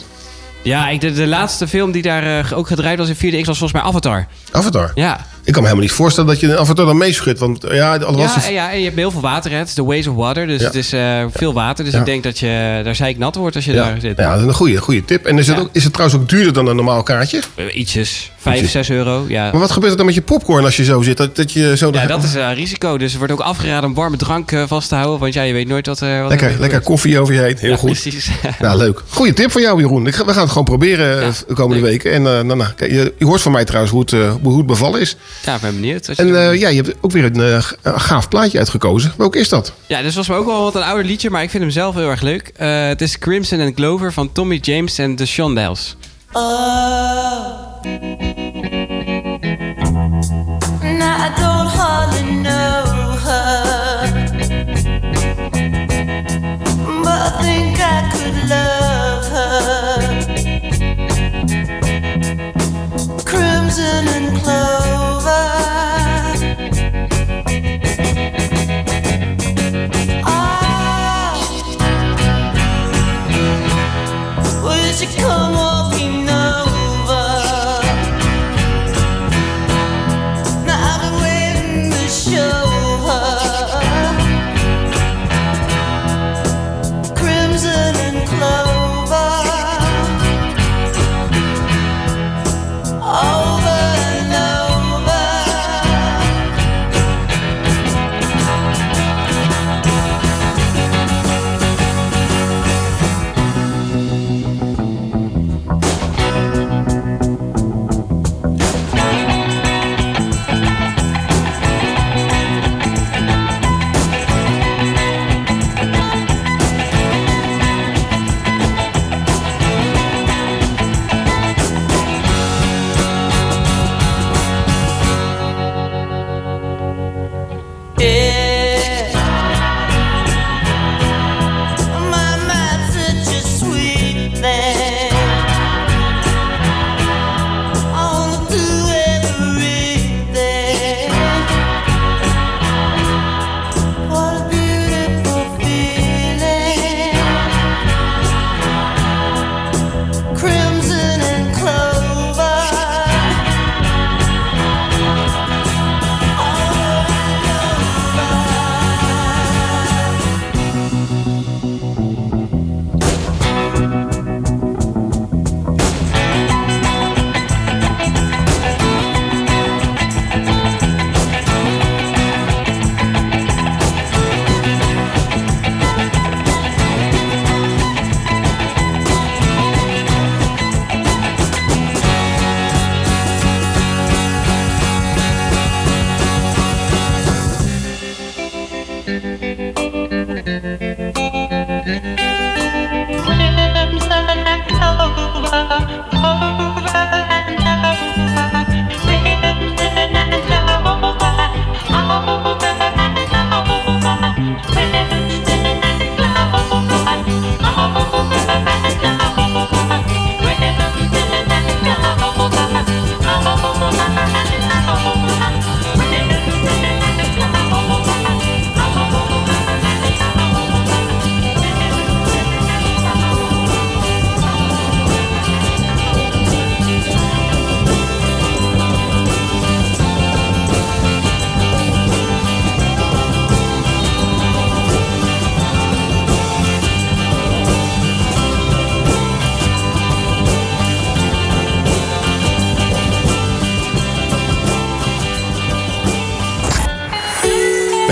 [0.61, 3.71] Ja, ik, de, de laatste film die daar ook gedraaid was in 4DX was volgens
[3.71, 4.27] mij Avatar.
[4.51, 4.91] Avatar?
[4.95, 5.25] Ja.
[5.51, 7.39] Ik kan me helemaal niet voorstellen dat je af en toe dan meeschudt.
[7.39, 8.45] Want ja, was Ja, het...
[8.45, 9.51] en ja, en je hebt heel veel water.
[9.51, 9.57] hè.
[9.57, 10.47] Het is de ways of water.
[10.47, 10.65] Dus Ja.
[10.65, 11.83] het is eh, veel water.
[11.83, 11.99] Dus Ja.
[11.99, 14.17] ik denk dat je daar zeik nat wordt als je Ja, daar zit.
[14.17, 15.25] ja, dat is een goede, goede tip.
[15.25, 17.41] En is het, ook, is het trouwens ook duurder dan een normaal kaartje?
[17.55, 18.31] Eh, Ietsjes.
[18.37, 18.71] 5, Ietsjes.
[18.71, 19.25] 6 euro.
[19.27, 19.51] Ja.
[19.51, 21.17] Maar wat gebeurt er dan met je popcorn als je zo zit?
[21.17, 22.97] Dat, dat je zo Ja, dat is een risico.
[22.97, 25.19] Dus er wordt ook afgeraden om warme drank eh, vast te houden.
[25.19, 27.55] Want ja, je weet nooit wat, er wat lekker, er lekker koffie over je heen.
[27.59, 27.91] Heel Ja, goed.
[28.01, 28.29] precies.
[28.59, 29.01] Nou, leuk.
[29.09, 30.07] Goeie tip van jou, Jeroen.
[30.07, 32.11] Ik we gaan het gewoon proberen eh, de komende weken.
[32.11, 34.65] En eh, nou, nou, je, je hoort van mij trouwens hoe het, eh, hoe het
[34.65, 35.15] bevallen is.
[35.45, 36.07] Ja, ik ben benieuwd.
[36.07, 39.13] je En eh, ja, je hebt ook weer een eh, gaaf plaatje uitgekozen.
[39.17, 39.73] Welk is dat?
[39.87, 41.95] Ja, dus was me ook wel wat een ouder liedje, maar ik vind hem zelf
[41.95, 42.51] heel erg leuk.
[42.55, 45.95] Eh, het is Crimson and Clover van Tommy James en The Shondells.
[46.33, 48.50] Now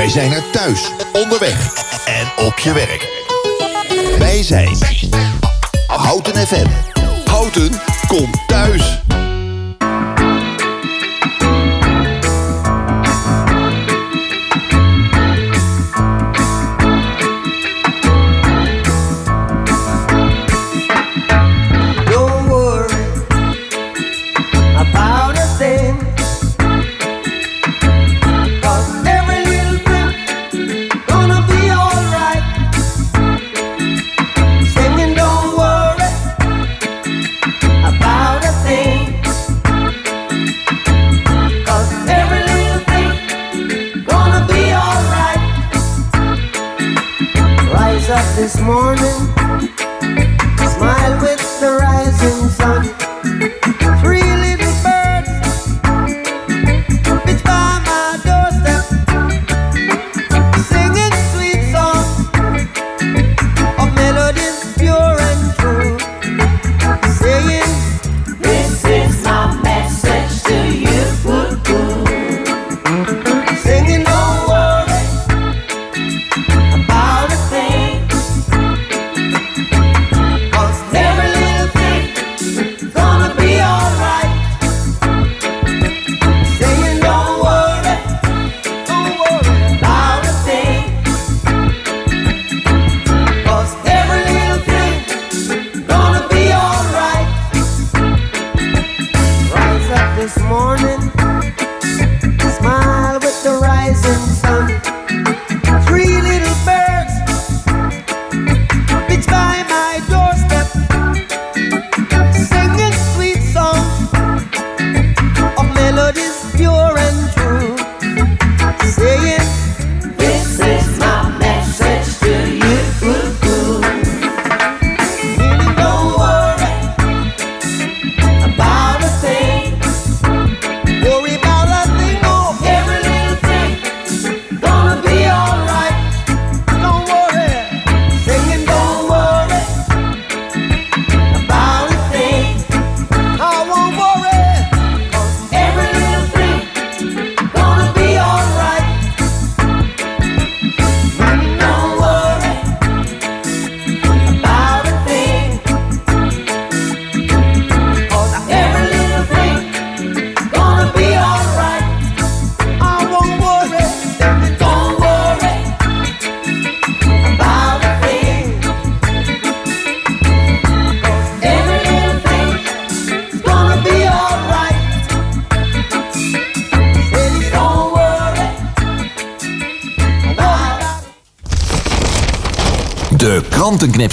[0.10, 1.74] Wij zijn er thuis, onderweg
[2.06, 3.08] en op je werk.
[4.20, 4.78] Wij zijn
[5.88, 6.89] Houten FM.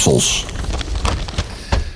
[0.06, 0.44] Krantenknipsels.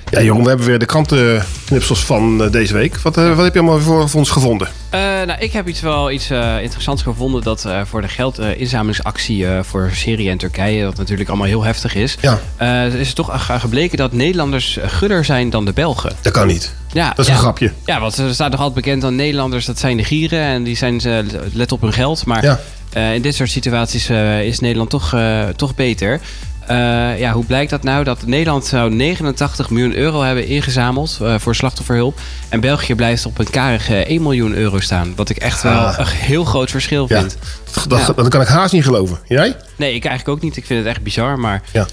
[0.09, 2.97] Ja, Jeroen, we hebben weer de krantenknipsels van eh, deze week.
[2.97, 4.67] Wat, eh, wat heb je allemaal voor, voor ons gevonden?
[4.89, 6.29] Eh, nou, ik heb iets wel iets
[6.61, 7.41] interessants gevonden.
[7.41, 12.39] Dat voor de geldinzamelingsactie voor Syrië en Turkije, wat natuurlijk allemaal heel heftig is, Ja.
[12.85, 16.13] is het toch ge- gebleken dat Nederlanders gudder zijn dan de Belgen.
[16.21, 16.73] Dat kan niet.
[16.93, 17.33] Ja, Dat is ja.
[17.33, 17.71] een grapje.
[17.85, 20.75] Ja, want er staat nog altijd bekend aan Nederlanders, dat zijn de gieren en die
[20.77, 22.25] zijn ze let op hun geld.
[22.25, 22.59] Maar Ja.
[23.13, 24.09] in dit soort situaties
[24.43, 25.15] is Nederland toch,
[25.55, 26.19] toch beter.
[26.67, 28.03] Eh, ja, hoe blijkt dat nou?
[28.03, 32.19] Dat Nederland zou 89 miljoen euro hebben ingezameld eh, voor slachtofferhulp.
[32.49, 35.13] En België blijft op een karige 1 miljoen euro staan.
[35.15, 35.97] Wat ik echt wel Ah.
[35.99, 37.19] een heel groot verschil Ja.
[37.19, 37.37] vind.
[37.73, 38.13] Dat, dat, Ja.
[38.13, 39.19] dat kan ik haast niet geloven.
[39.27, 39.55] Jij?
[39.75, 40.57] Nee, ik eigenlijk ook niet.
[40.57, 41.61] Ik vind het echt bizar, maar...
[41.71, 41.87] Ja.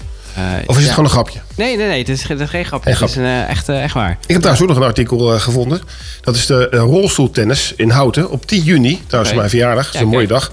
[0.57, 1.39] Eh, Of is het gewoon een grapje?
[1.55, 1.99] Nee, nee, nee.
[1.99, 2.95] Het is, het is geen grapje.
[2.95, 4.11] Geen Het is een, eh, echt, eh, echt waar.
[4.11, 5.81] Ik heb trouwens ook nog een artikel gevonden.
[6.21, 9.01] Dat is de rolstoeltennis in Houten op 10 juni.
[9.05, 9.39] Trouwens, Oké.
[9.39, 9.85] mijn verjaardag.
[9.85, 10.51] Dat is een mooie dag.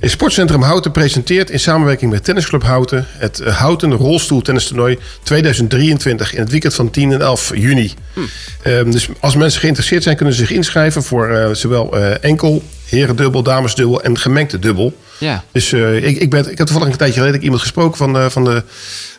[0.00, 3.06] In Sportcentrum Houten presenteert in samenwerking met Tennisclub Houten...
[3.08, 7.94] het Houten rolstoeltennistoernooi 2023 in het weekend van 10 en 11 juni.
[8.12, 8.20] Hm.
[8.62, 11.02] Ehm, dus als mensen geïnteresseerd zijn, kunnen ze zich inschrijven...
[11.02, 14.94] voor eh, zowel eh, enkel, herendubbel, damesdubbel en gemengde dubbel.
[15.18, 15.44] Ja.
[15.52, 18.26] Dus eh, ik, ik, ben, ik heb toevallig een tijdje geleden iemand gesproken van, eh,
[18.26, 18.62] van de,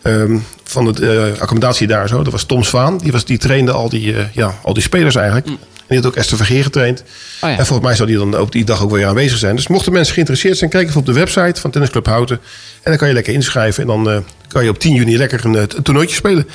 [0.01, 2.23] ehm, van de eh, accommodatie daar zo.
[2.23, 2.97] Dat was Tom Zwaan.
[2.97, 5.47] Die, was, die trainde al die, ja, al die spelers eigenlijk.
[5.47, 7.03] En die had ook Esther Vergeer getraind.
[7.41, 7.57] Oh ja.
[7.57, 9.55] En volgens mij zou die dan op die dag ook weer aanwezig zijn.
[9.55, 12.35] Dus mochten mensen geïnteresseerd zijn, kijk even op de website van Tennisclub Houten.
[12.81, 13.81] En dan kan je lekker inschrijven.
[13.81, 16.47] En dan kan je op 10 juni lekker een, een toernooitje spelen.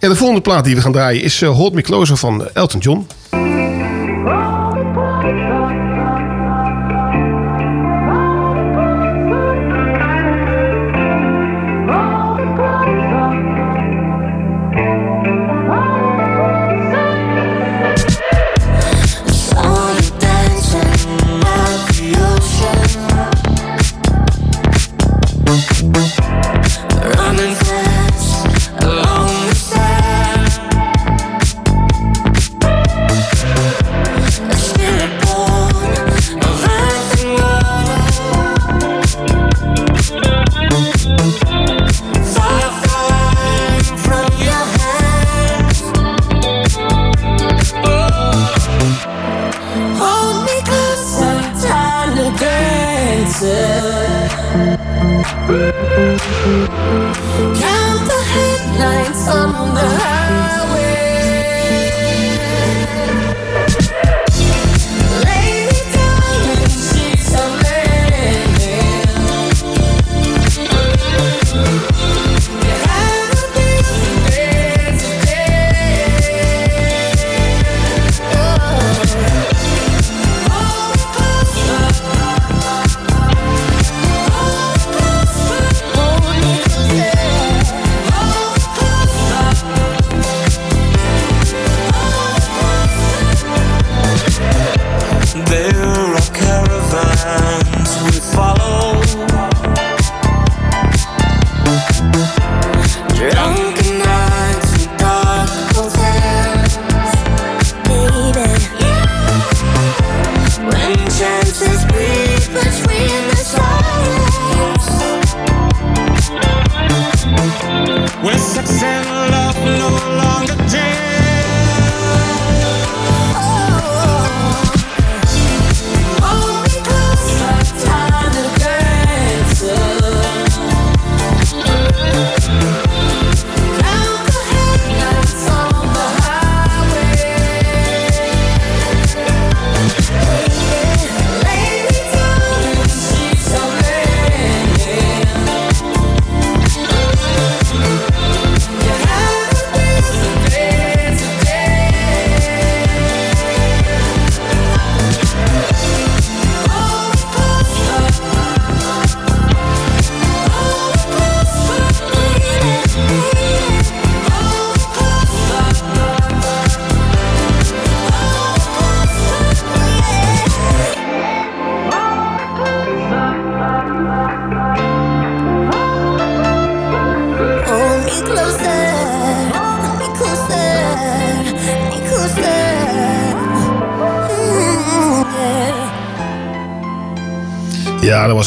[0.00, 3.06] Ja, de volgende plaat die we gaan draaien is Hold Me Closer van Elton John.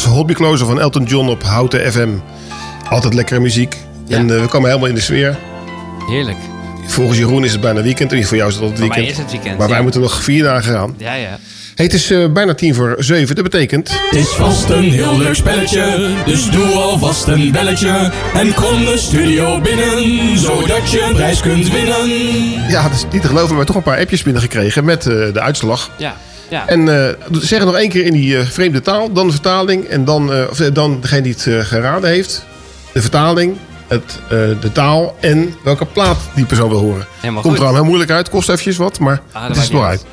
[0.04, 2.08] Was Closer van Elton John op Houten FM.
[2.88, 3.76] Altijd lekkere muziek.
[4.08, 5.38] En eh, we komen helemaal in de sfeer.
[6.08, 6.36] Heerlijk.
[6.86, 8.12] Volgens Jeroen is het bijna weekend.
[8.12, 9.18] En voor jou is het al het Voor mij weekend.
[9.18, 10.94] is het weekend, Maar wij moeten nog vier dagen gaan.
[10.96, 11.38] Ja, ja.
[11.74, 13.34] Hey, het is eh, bijna tien voor zeven.
[13.34, 13.90] Dat betekent...
[13.90, 18.12] Het is vast een heel leuk spelletje, dus doe alvast een belletje.
[18.34, 22.08] En kom de studio binnen, zodat je een prijs kunt winnen.
[22.68, 23.32] Ja, dat is niet te geloven.
[23.32, 25.90] maar We hebben toch een paar appjes binnengekregen met eh, de uitslag.
[25.96, 26.16] Ja,
[26.48, 26.68] ja.
[26.68, 29.84] En eh, zeg het nog één keer in die eh, vreemde taal, dan de vertaling
[29.84, 32.44] en dan, eh, of, dan degene die het geraden heeft.
[32.92, 34.18] De vertaling, het,
[34.60, 37.06] de taal en welke plaat die persoon wil horen.
[37.20, 39.84] Helemaal Komt er al heel moeilijk uit, kost eventjes wat, maar Ah, het is er
[39.84, 40.04] uit.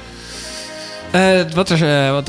[1.53, 2.27] Wat er, wat,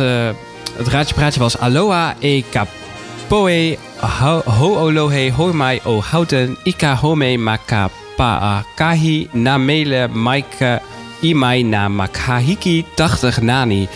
[0.77, 3.79] het raadje praatje was Aloha e kapoe
[4.21, 10.81] ho hoolohe hoimai o houten ika home maka pa kahi na mele maika
[11.29, 13.89] imai na makahiki 80 nani.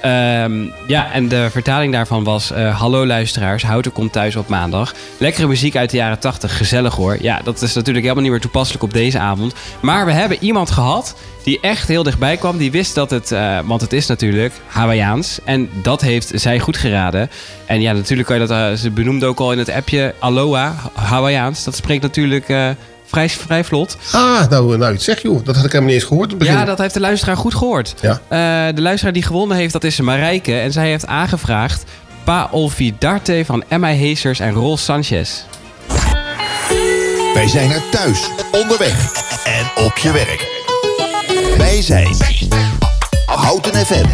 [0.00, 2.50] Ehm, ja, en de vertaling daarvan was...
[2.50, 4.94] eh, Hallo luisteraars, Houten komt thuis op maandag.
[5.18, 7.16] Lekkere muziek uit de jaren 80, gezellig hoor.
[7.20, 9.54] Ja, dat is natuurlijk helemaal niet meer toepasselijk op deze avond.
[9.80, 12.58] Maar we hebben iemand gehad die echt heel dichtbij kwam.
[12.58, 15.38] Die wist dat het, eh, want het is natuurlijk Hawaiiaans.
[15.44, 17.30] En dat heeft zij goed geraden.
[17.66, 18.72] En ja, natuurlijk kan je dat...
[18.72, 21.64] eh, ze benoemde ook al in het appje Aloha, Hawaiiaans.
[21.64, 22.48] Dat spreekt natuurlijk
[23.08, 23.96] vrij, vrij vlot.
[24.12, 25.44] Ah, nou, nou iets zeg joh.
[25.44, 26.24] Dat had ik helemaal niet eens gehoord.
[26.24, 26.54] op het begin.
[26.54, 27.94] Ja, dat heeft de luisteraar goed gehoord.
[28.00, 28.20] Ja.
[28.28, 30.58] Eh, de luisteraar die gewonnen heeft, dat is Marijke.
[30.58, 31.84] En zij heeft aangevraagd...
[32.24, 35.30] Pa Olvidarte van Emma Heesers en Rol Sanchez.
[37.34, 39.12] Wij zijn er thuis, onderweg
[39.44, 40.46] en op je werk.
[41.58, 42.16] Wij zijn
[43.26, 44.06] Houten FM.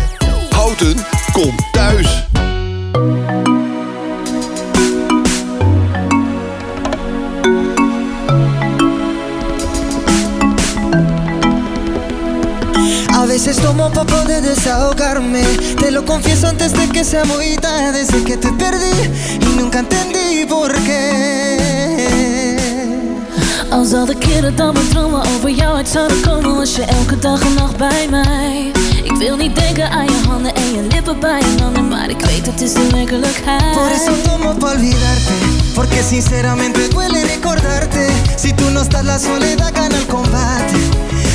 [0.50, 0.96] Houten
[1.32, 2.24] komt thuis.
[13.34, 15.42] Veces tomo pa' poder desahogarme.
[15.80, 17.98] Te lo confieso antes de que sea muy tarde.
[17.98, 18.96] Desde que te perdí
[19.40, 22.58] y nunca entendí por qué.
[23.70, 27.18] Als al de keren dat mijn dromen over jou uit zouden komen Was je elke
[27.18, 28.72] dag en nacht bij mij.
[29.02, 32.20] Ik wil niet denken aan je handen en je lippen bij je handen Maar ik
[32.20, 33.72] weet het is de werkelijkheid.
[33.72, 35.32] Por eso tomo pa' olvidarte
[35.74, 38.06] Porque sinceramente duele recordarte.
[38.36, 40.93] Si tú no estás la soledad gana el combate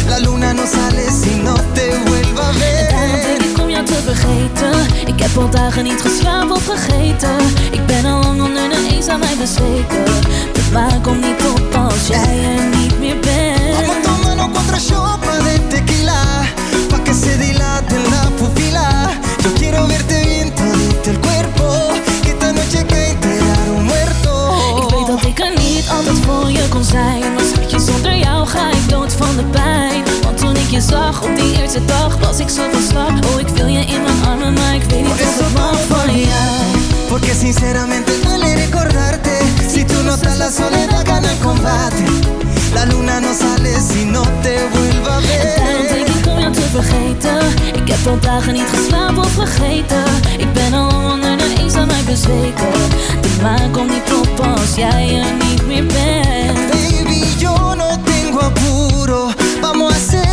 [0.10, 3.70] La luna no sale si no te vuelva a En daarom denk ver ik om
[3.70, 5.08] jou te vergeten.
[5.08, 7.38] Ik heb al dagen niet geslapen of vergeten
[7.72, 10.06] Ik ben al lang onder de eens aan mij bezweken.
[10.54, 13.76] De maan komt niet op als jij er niet meer bent.
[13.76, 16.22] Vamos tomando otra chopa de tequila.
[16.90, 18.90] Pa' que se dilate la pupila.
[19.44, 21.66] Yo quiero verte bien todito el cuerpo.
[22.22, 24.34] Que esta noche que enterar un muerto.
[24.82, 27.34] Ik weet dat ik er niet altijd voor je kon zijn.
[27.34, 29.89] Maar schatje, zonder jou ga ik dood van de pijn
[30.72, 33.34] je zag op die eerste dag Was ik zo van slag.
[33.34, 36.20] Oh, ik wil je in mijn armen Maar ik weet niet of het mag van
[36.20, 36.62] jou.
[37.08, 39.38] Porque sinceramente duele recordarte.
[39.74, 42.04] Si tú no estás la soledad gana el combate.
[42.74, 46.40] La luna no sale si no te vuelva a En daarom ver denk ik om
[46.40, 47.40] jou te vergeten.
[47.82, 50.06] Ik heb al dagen niet geslapen of vergeten.
[50.38, 52.72] Ik ben al onder de eens aan mij bezweken.
[53.22, 56.60] De maan komt niet op als jij er niet meer bent.
[56.72, 59.32] Baby, yo no tengo apuro.
[59.62, 60.29] Vamos a a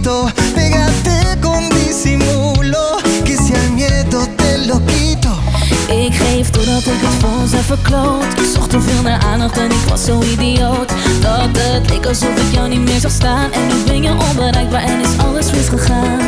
[0.00, 5.28] poquito Pégate con disimulo Que si al miedo te lo quito.
[5.88, 8.24] Ik geef doordat ik het ons heb verkloot.
[8.24, 10.92] Ik zocht te veel naar aandacht en ik was zo idioot.
[11.20, 13.52] Dat het leek alsof ik jou niet meer zag staan.
[13.52, 16.18] En nu ben je onbereikbaar en is alles misgegaan.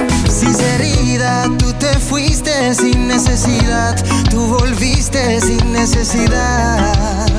[0.41, 4.03] Sinceridad, tú te fuiste sin necesidad.
[4.31, 7.32] Tú volviste sin necesidad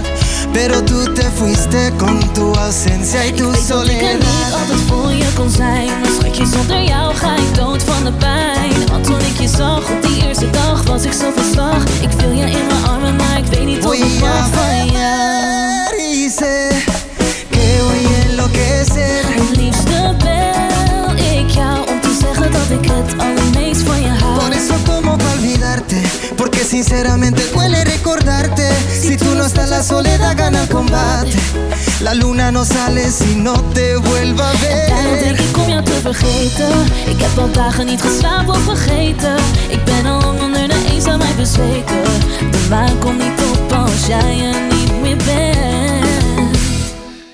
[0.53, 4.53] Pero tú te fuiste con tu ausencia y tu Ik weet dat ik er niet
[4.53, 8.87] altijd voor je kon zijn Maar schatje, zonder jou ga ik dood van de pijn.
[8.87, 12.11] Want toen ik je zag op die eerste dag Was ik zo van slag Ik
[12.11, 16.72] wil je in mijn armen, maar ik weet niet Voy ik van jou
[26.73, 28.67] sinceramente duele recordarte.
[28.89, 31.31] Si tú no estás la soledad gana el combate.
[32.01, 35.69] La luna no sale si no te vuelva a En daarom denk ver ik om
[35.69, 36.73] jou te vergeten.
[37.13, 39.35] Ik heb al dagen niet geslapen of vergeten.
[39.69, 42.03] Ik ben al lang onder de eens aan mij bezweken.
[42.51, 46.57] De maan komt niet op als jij er niet meer bent.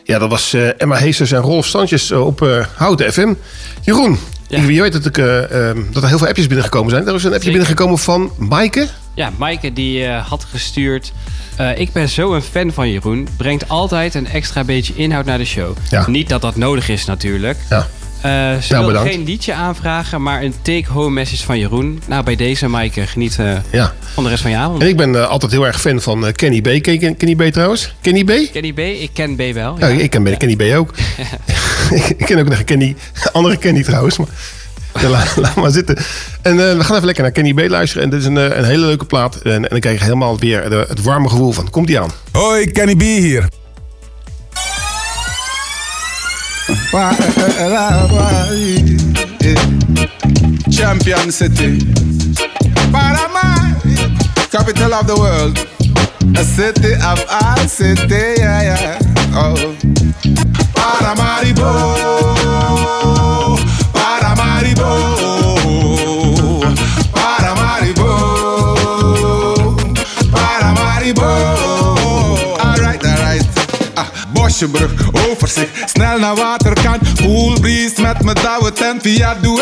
[0.04, 3.34] Ja, dat was eh, Emma Heesters en Rolf Sanchez eh, op eh, Houten FM.
[3.82, 4.20] Jeroen,
[4.50, 7.08] ik, je weet dat, ik, eh, ehm, dat er heel veel appjes binnengekomen zijn.
[7.08, 8.88] Er is een appje binnengekomen van Maaike.
[9.14, 11.12] Ja, Maaike die eh, had gestuurd...
[11.56, 13.28] eh, ik ben zo een fan van Jeroen.
[13.38, 15.76] Brengt altijd een extra beetje inhoud naar de show.
[15.90, 16.10] Ja.
[16.10, 17.58] Niet dat dat nodig is natuurlijk.
[17.70, 17.88] Ja.
[18.22, 22.02] Eh, ze Nou, wilde geen liedje aanvragen, maar een take-home message van Jeroen.
[22.08, 23.38] Nou, bij deze Maaike, geniet
[23.72, 23.94] Ja.
[24.14, 24.82] van de rest van je avond.
[24.82, 26.82] En ik ben altijd heel erg fan van Kenny B.
[26.84, 27.94] Ken Kenny B trouwens?
[28.02, 28.52] Kenny B?
[28.52, 29.76] Kenny B, ik ken B wel.
[29.80, 30.94] Ja, ik ken Kenny B ook.
[32.18, 32.96] ik ken ook nog een Kenny,
[33.32, 34.18] andere Kenny trouwens.
[34.18, 34.28] Maar
[35.00, 35.98] Ja, la- laat maar zitten.
[36.42, 38.04] En eh, we gaan even lekker naar Kenny B luisteren.
[38.04, 39.36] En dit is een, eh, een hele leuke plaat.
[39.36, 41.70] En, en dan krijg je helemaal weer de- het warme gevoel van.
[41.70, 42.12] Komt die aan.
[42.32, 43.48] Hoi, Kenny B hier.
[50.70, 51.78] Champion City.
[52.92, 53.76] Panama,
[54.50, 55.58] capital of the world.
[56.38, 59.00] A city of our city, yeah, yeah.
[59.36, 59.56] Oh.
[60.74, 61.70] Paramaribo,
[74.50, 74.92] Bosjebrug,
[75.30, 77.14] overzicht, snel naar waterkant.
[77.22, 79.62] Cool breeze met mijn douwe tent via Doe.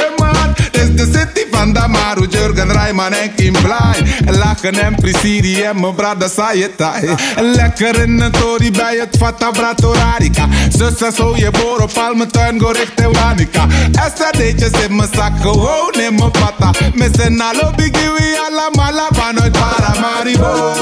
[0.71, 4.25] Dit is de city van Damaru, Jurgen Rijman en Kim Blij.
[4.25, 7.15] Lachen en Prisidi en mijn brada Sayetai.
[7.41, 10.47] Lekker in een tori bij het Fata Bratorarica.
[10.77, 13.67] Zus en zo, je boor op al mijn tuin, go richting Wanica.
[13.91, 16.71] SRD'tjes in mijn zak, gewoon in mijn pata.
[16.93, 20.75] Met z'n allen biggie, we allemaal vanuit Paramaribo.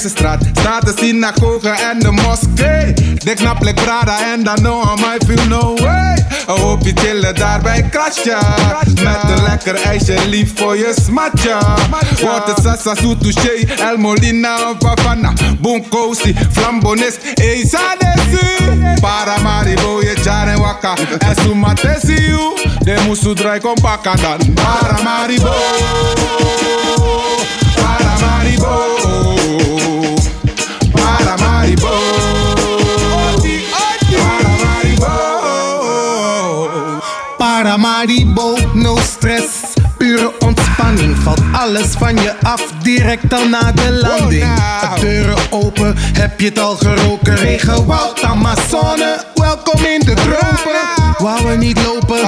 [0.00, 2.92] Aan de Keizerstraat staat de synagoge en de moskee.
[3.14, 6.26] De knapelijk Prada en dan no I feel no way.
[6.46, 8.38] Een hoopje chillen daar bij Krasja.
[9.02, 11.58] Met een lekker ijsje lief voor je smatja.
[12.20, 15.32] Wordt het sasa touché, El Molina of Bavana.
[15.60, 18.98] Bunkosi, Flambonis, Ezanesi.
[19.00, 20.96] Paramaribo, je jaren waka.
[21.18, 22.56] En sumatesi you.
[22.78, 24.54] De musu draai kom pakka dan.
[24.54, 25.44] Paramaribo.
[25.44, 26.89] Paramaribo.
[41.52, 44.54] Alles van je af, direct al na de landing.
[44.94, 47.36] De deuren open, heb je het al geroken?
[47.36, 51.14] Regenwoud, Amazone, welkom in de tropen.
[51.18, 52.20] Wou we niet lopen,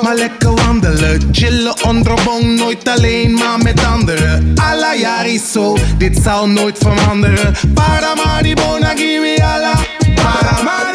[0.00, 1.28] maar lekker wandelen.
[1.32, 2.14] Chillen onder
[2.56, 4.52] nooit alleen, maar met anderen.
[4.54, 7.54] Alla jariso, dit zal nooit veranderen.
[7.74, 9.72] Paramaribo, nagimi alla.
[10.14, 10.89] Paramaribo.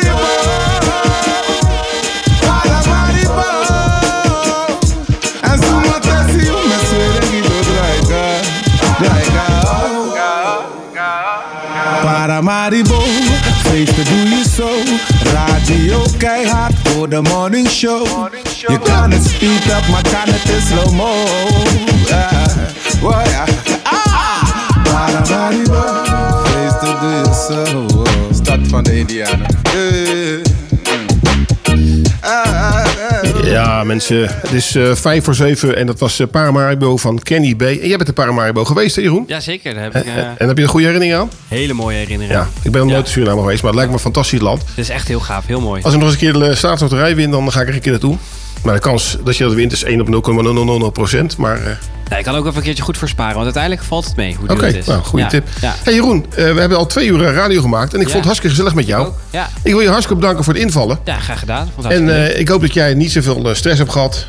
[12.35, 12.99] Paramaribo,
[13.63, 14.67] feesten doe je zo.
[15.33, 18.07] Radio keihard voor de morning show.
[18.67, 21.13] Je kan het speed up, maar kan het in slow mo.
[22.11, 23.43] Ah, oh ja.
[23.83, 25.83] Ah, Paramaribo,
[26.43, 27.85] feesten doe je zo.
[28.33, 29.54] Stad van de Indianen.
[33.85, 34.29] Mensen.
[34.29, 37.61] Het is vijf voor zeven en dat was eh, Paramaribo van Kenny B.
[37.61, 39.23] En jij bent de Paramaribo geweest, hè, Jeroen?
[39.27, 41.29] Jazeker, daar heb En, ik eh, en heb je een goede herinnering aan?
[41.47, 42.41] hele mooie herinneringen.
[42.41, 44.61] Ja, ik ben nog nooit in Suriname geweest, maar het lijkt me een fantastisch land.
[44.61, 45.81] Het is echt heel gaaf, heel mooi.
[45.81, 47.91] Als ik nog eens een keer de staatsloterij win, dan ga ik er een keer
[47.91, 48.17] naartoe.
[48.65, 51.37] Maar de kans dat je dat wint is 1 op 0,000 procent.
[51.37, 54.35] Maar Ja, ik kan ook even een keertje goed versparen, want uiteindelijk valt het mee
[54.35, 54.85] hoe duur het is.
[54.85, 55.47] nou, goede Ja, tip.
[55.61, 55.75] Ja.
[55.83, 57.93] Hey Jeroen, eh, we hebben al twee uur eh, radio gemaakt.
[57.93, 59.09] En ik vond het hartstikke gezellig met jou.
[59.29, 59.49] Ja.
[59.63, 60.99] Ik wil je hartstikke bedanken voor het invallen.
[61.03, 61.69] ja, graag gedaan.
[61.73, 64.25] Vond het En ik hoop dat jij niet zoveel stress hebt gehad.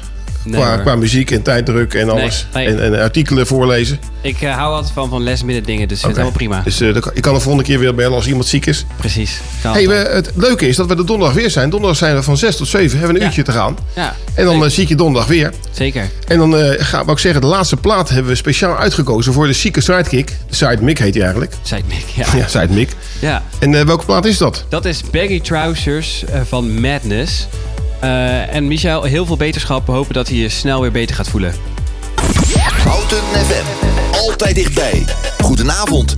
[0.46, 2.46] Nee, qua, qua muziek en tijddruk en alles.
[2.54, 2.66] nee.
[2.66, 3.98] En, en artikelen voorlezen.
[4.20, 6.60] Ik eh, hou altijd van, van last-minute dingen, dus het is helemaal prima.
[6.64, 8.84] Dus kan- ik kan de volgende keer weer bellen als iemand ziek is.
[8.96, 9.40] Precies.
[9.60, 11.70] Hey, we, het leuke is dat we de donderdag weer zijn.
[11.70, 12.98] Donderdag zijn we van 6 tot 7.
[12.98, 13.76] Hebben we een uurtje te gaan.
[13.94, 15.52] Ja, En dan eh, zie ik je donderdag weer.
[15.70, 16.08] zeker.
[16.28, 19.52] En dan ga wou ik zeggen, de laatste plaat hebben we speciaal uitgekozen voor de
[19.52, 20.26] zieke sidekick.
[20.48, 21.52] De side Mick heet hij eigenlijk.
[21.62, 22.38] Zei ik Mick, ja.
[22.38, 22.90] Ja, side Mick.
[23.20, 23.42] ja.
[23.58, 24.64] En welke plaat is dat?
[24.68, 27.46] Dat is Baggy Trousers van Madness.
[28.00, 29.86] Eh, en Michel, heel veel beterschap.
[29.86, 31.54] We hopen dat hij je snel weer beter gaat voelen.
[32.84, 33.64] Houten FM.
[34.16, 35.04] Altijd dichtbij.
[35.38, 36.14] Goedenavond.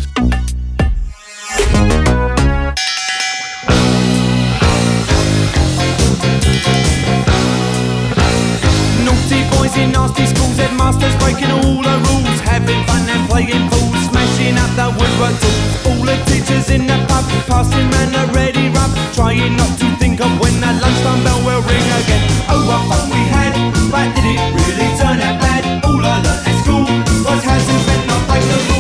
[9.05, 13.98] Naughty boys in nasty schools, headmasters breaking all the rules, having fun and playing fools,
[14.19, 15.87] smashing up the woodwork tools.
[15.87, 20.21] All the teachers in the pub, passing round the ready rub, trying not to think
[20.21, 22.25] of when the lunchtime bell will ring again.
[22.51, 23.55] Oh, what fun we had,
[23.91, 25.85] but did it really turn out bad?
[25.85, 26.87] All I learned at school
[27.27, 28.78] was how to bend not break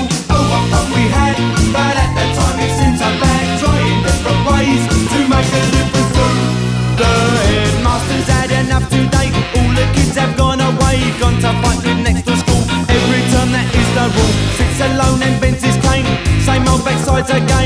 [17.18, 17.57] it's a guy.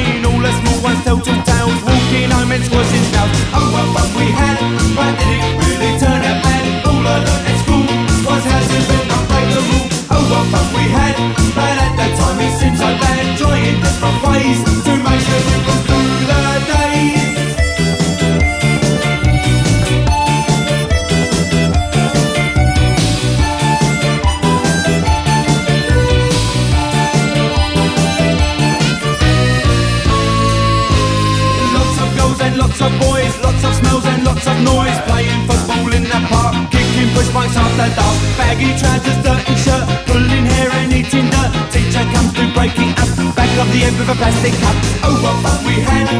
[45.74, 46.11] We had,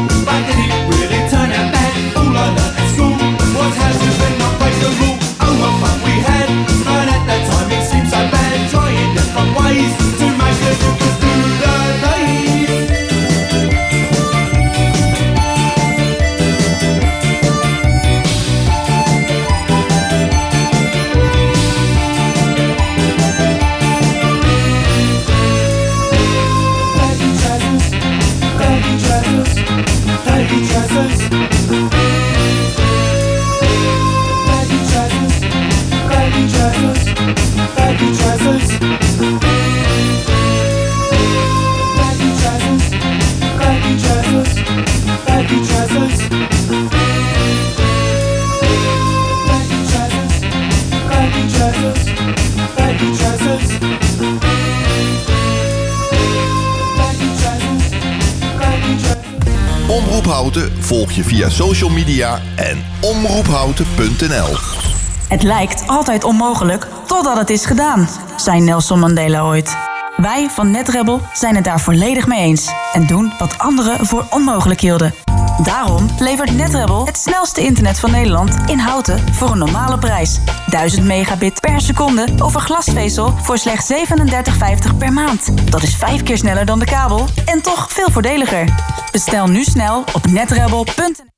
[61.43, 64.55] via social media en omroephouten.nl.
[65.27, 69.77] Het lijkt altijd onmogelijk totdat het is gedaan, zei Nelson Mandela ooit.
[70.17, 74.79] Wij van NetRebel zijn het daar volledig mee eens en doen wat anderen voor onmogelijk
[74.79, 75.13] hielden.
[75.63, 80.39] Daarom levert NetRebel het snelste internet van Nederland in houten voor een normale prijs.
[80.69, 85.71] 1000 megabit per seconde over glasvezel voor slechts 37,50 per maand.
[85.71, 88.65] Dat is vijf keer sneller dan de kabel en toch veel voordeliger.
[89.11, 91.32] Bestel nu snel op netrebel.nl.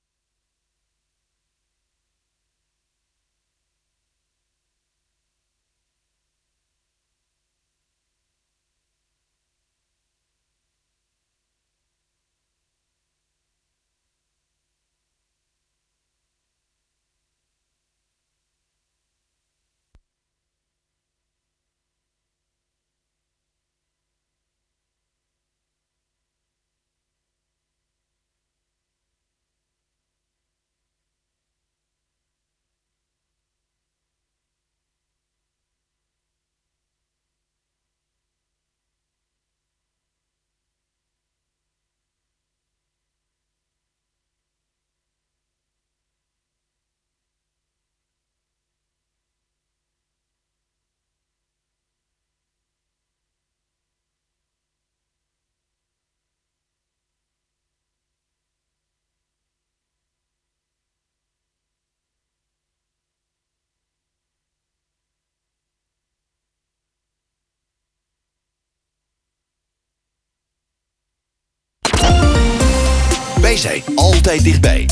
[73.55, 74.87] Wij zijn altijd dichtbij.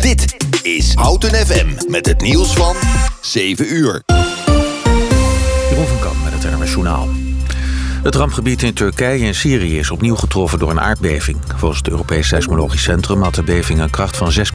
[0.00, 2.76] Dit is Houten FM met het nieuws van
[3.20, 4.02] 7 uur.
[5.70, 6.76] Jeroen van met het NRS.
[8.02, 11.38] Het rampgebied in Turkije en Syrië is opnieuw getroffen door een aardbeving.
[11.56, 14.42] Volgens het Europees Seismologisch Centrum had de beving een kracht van 6,8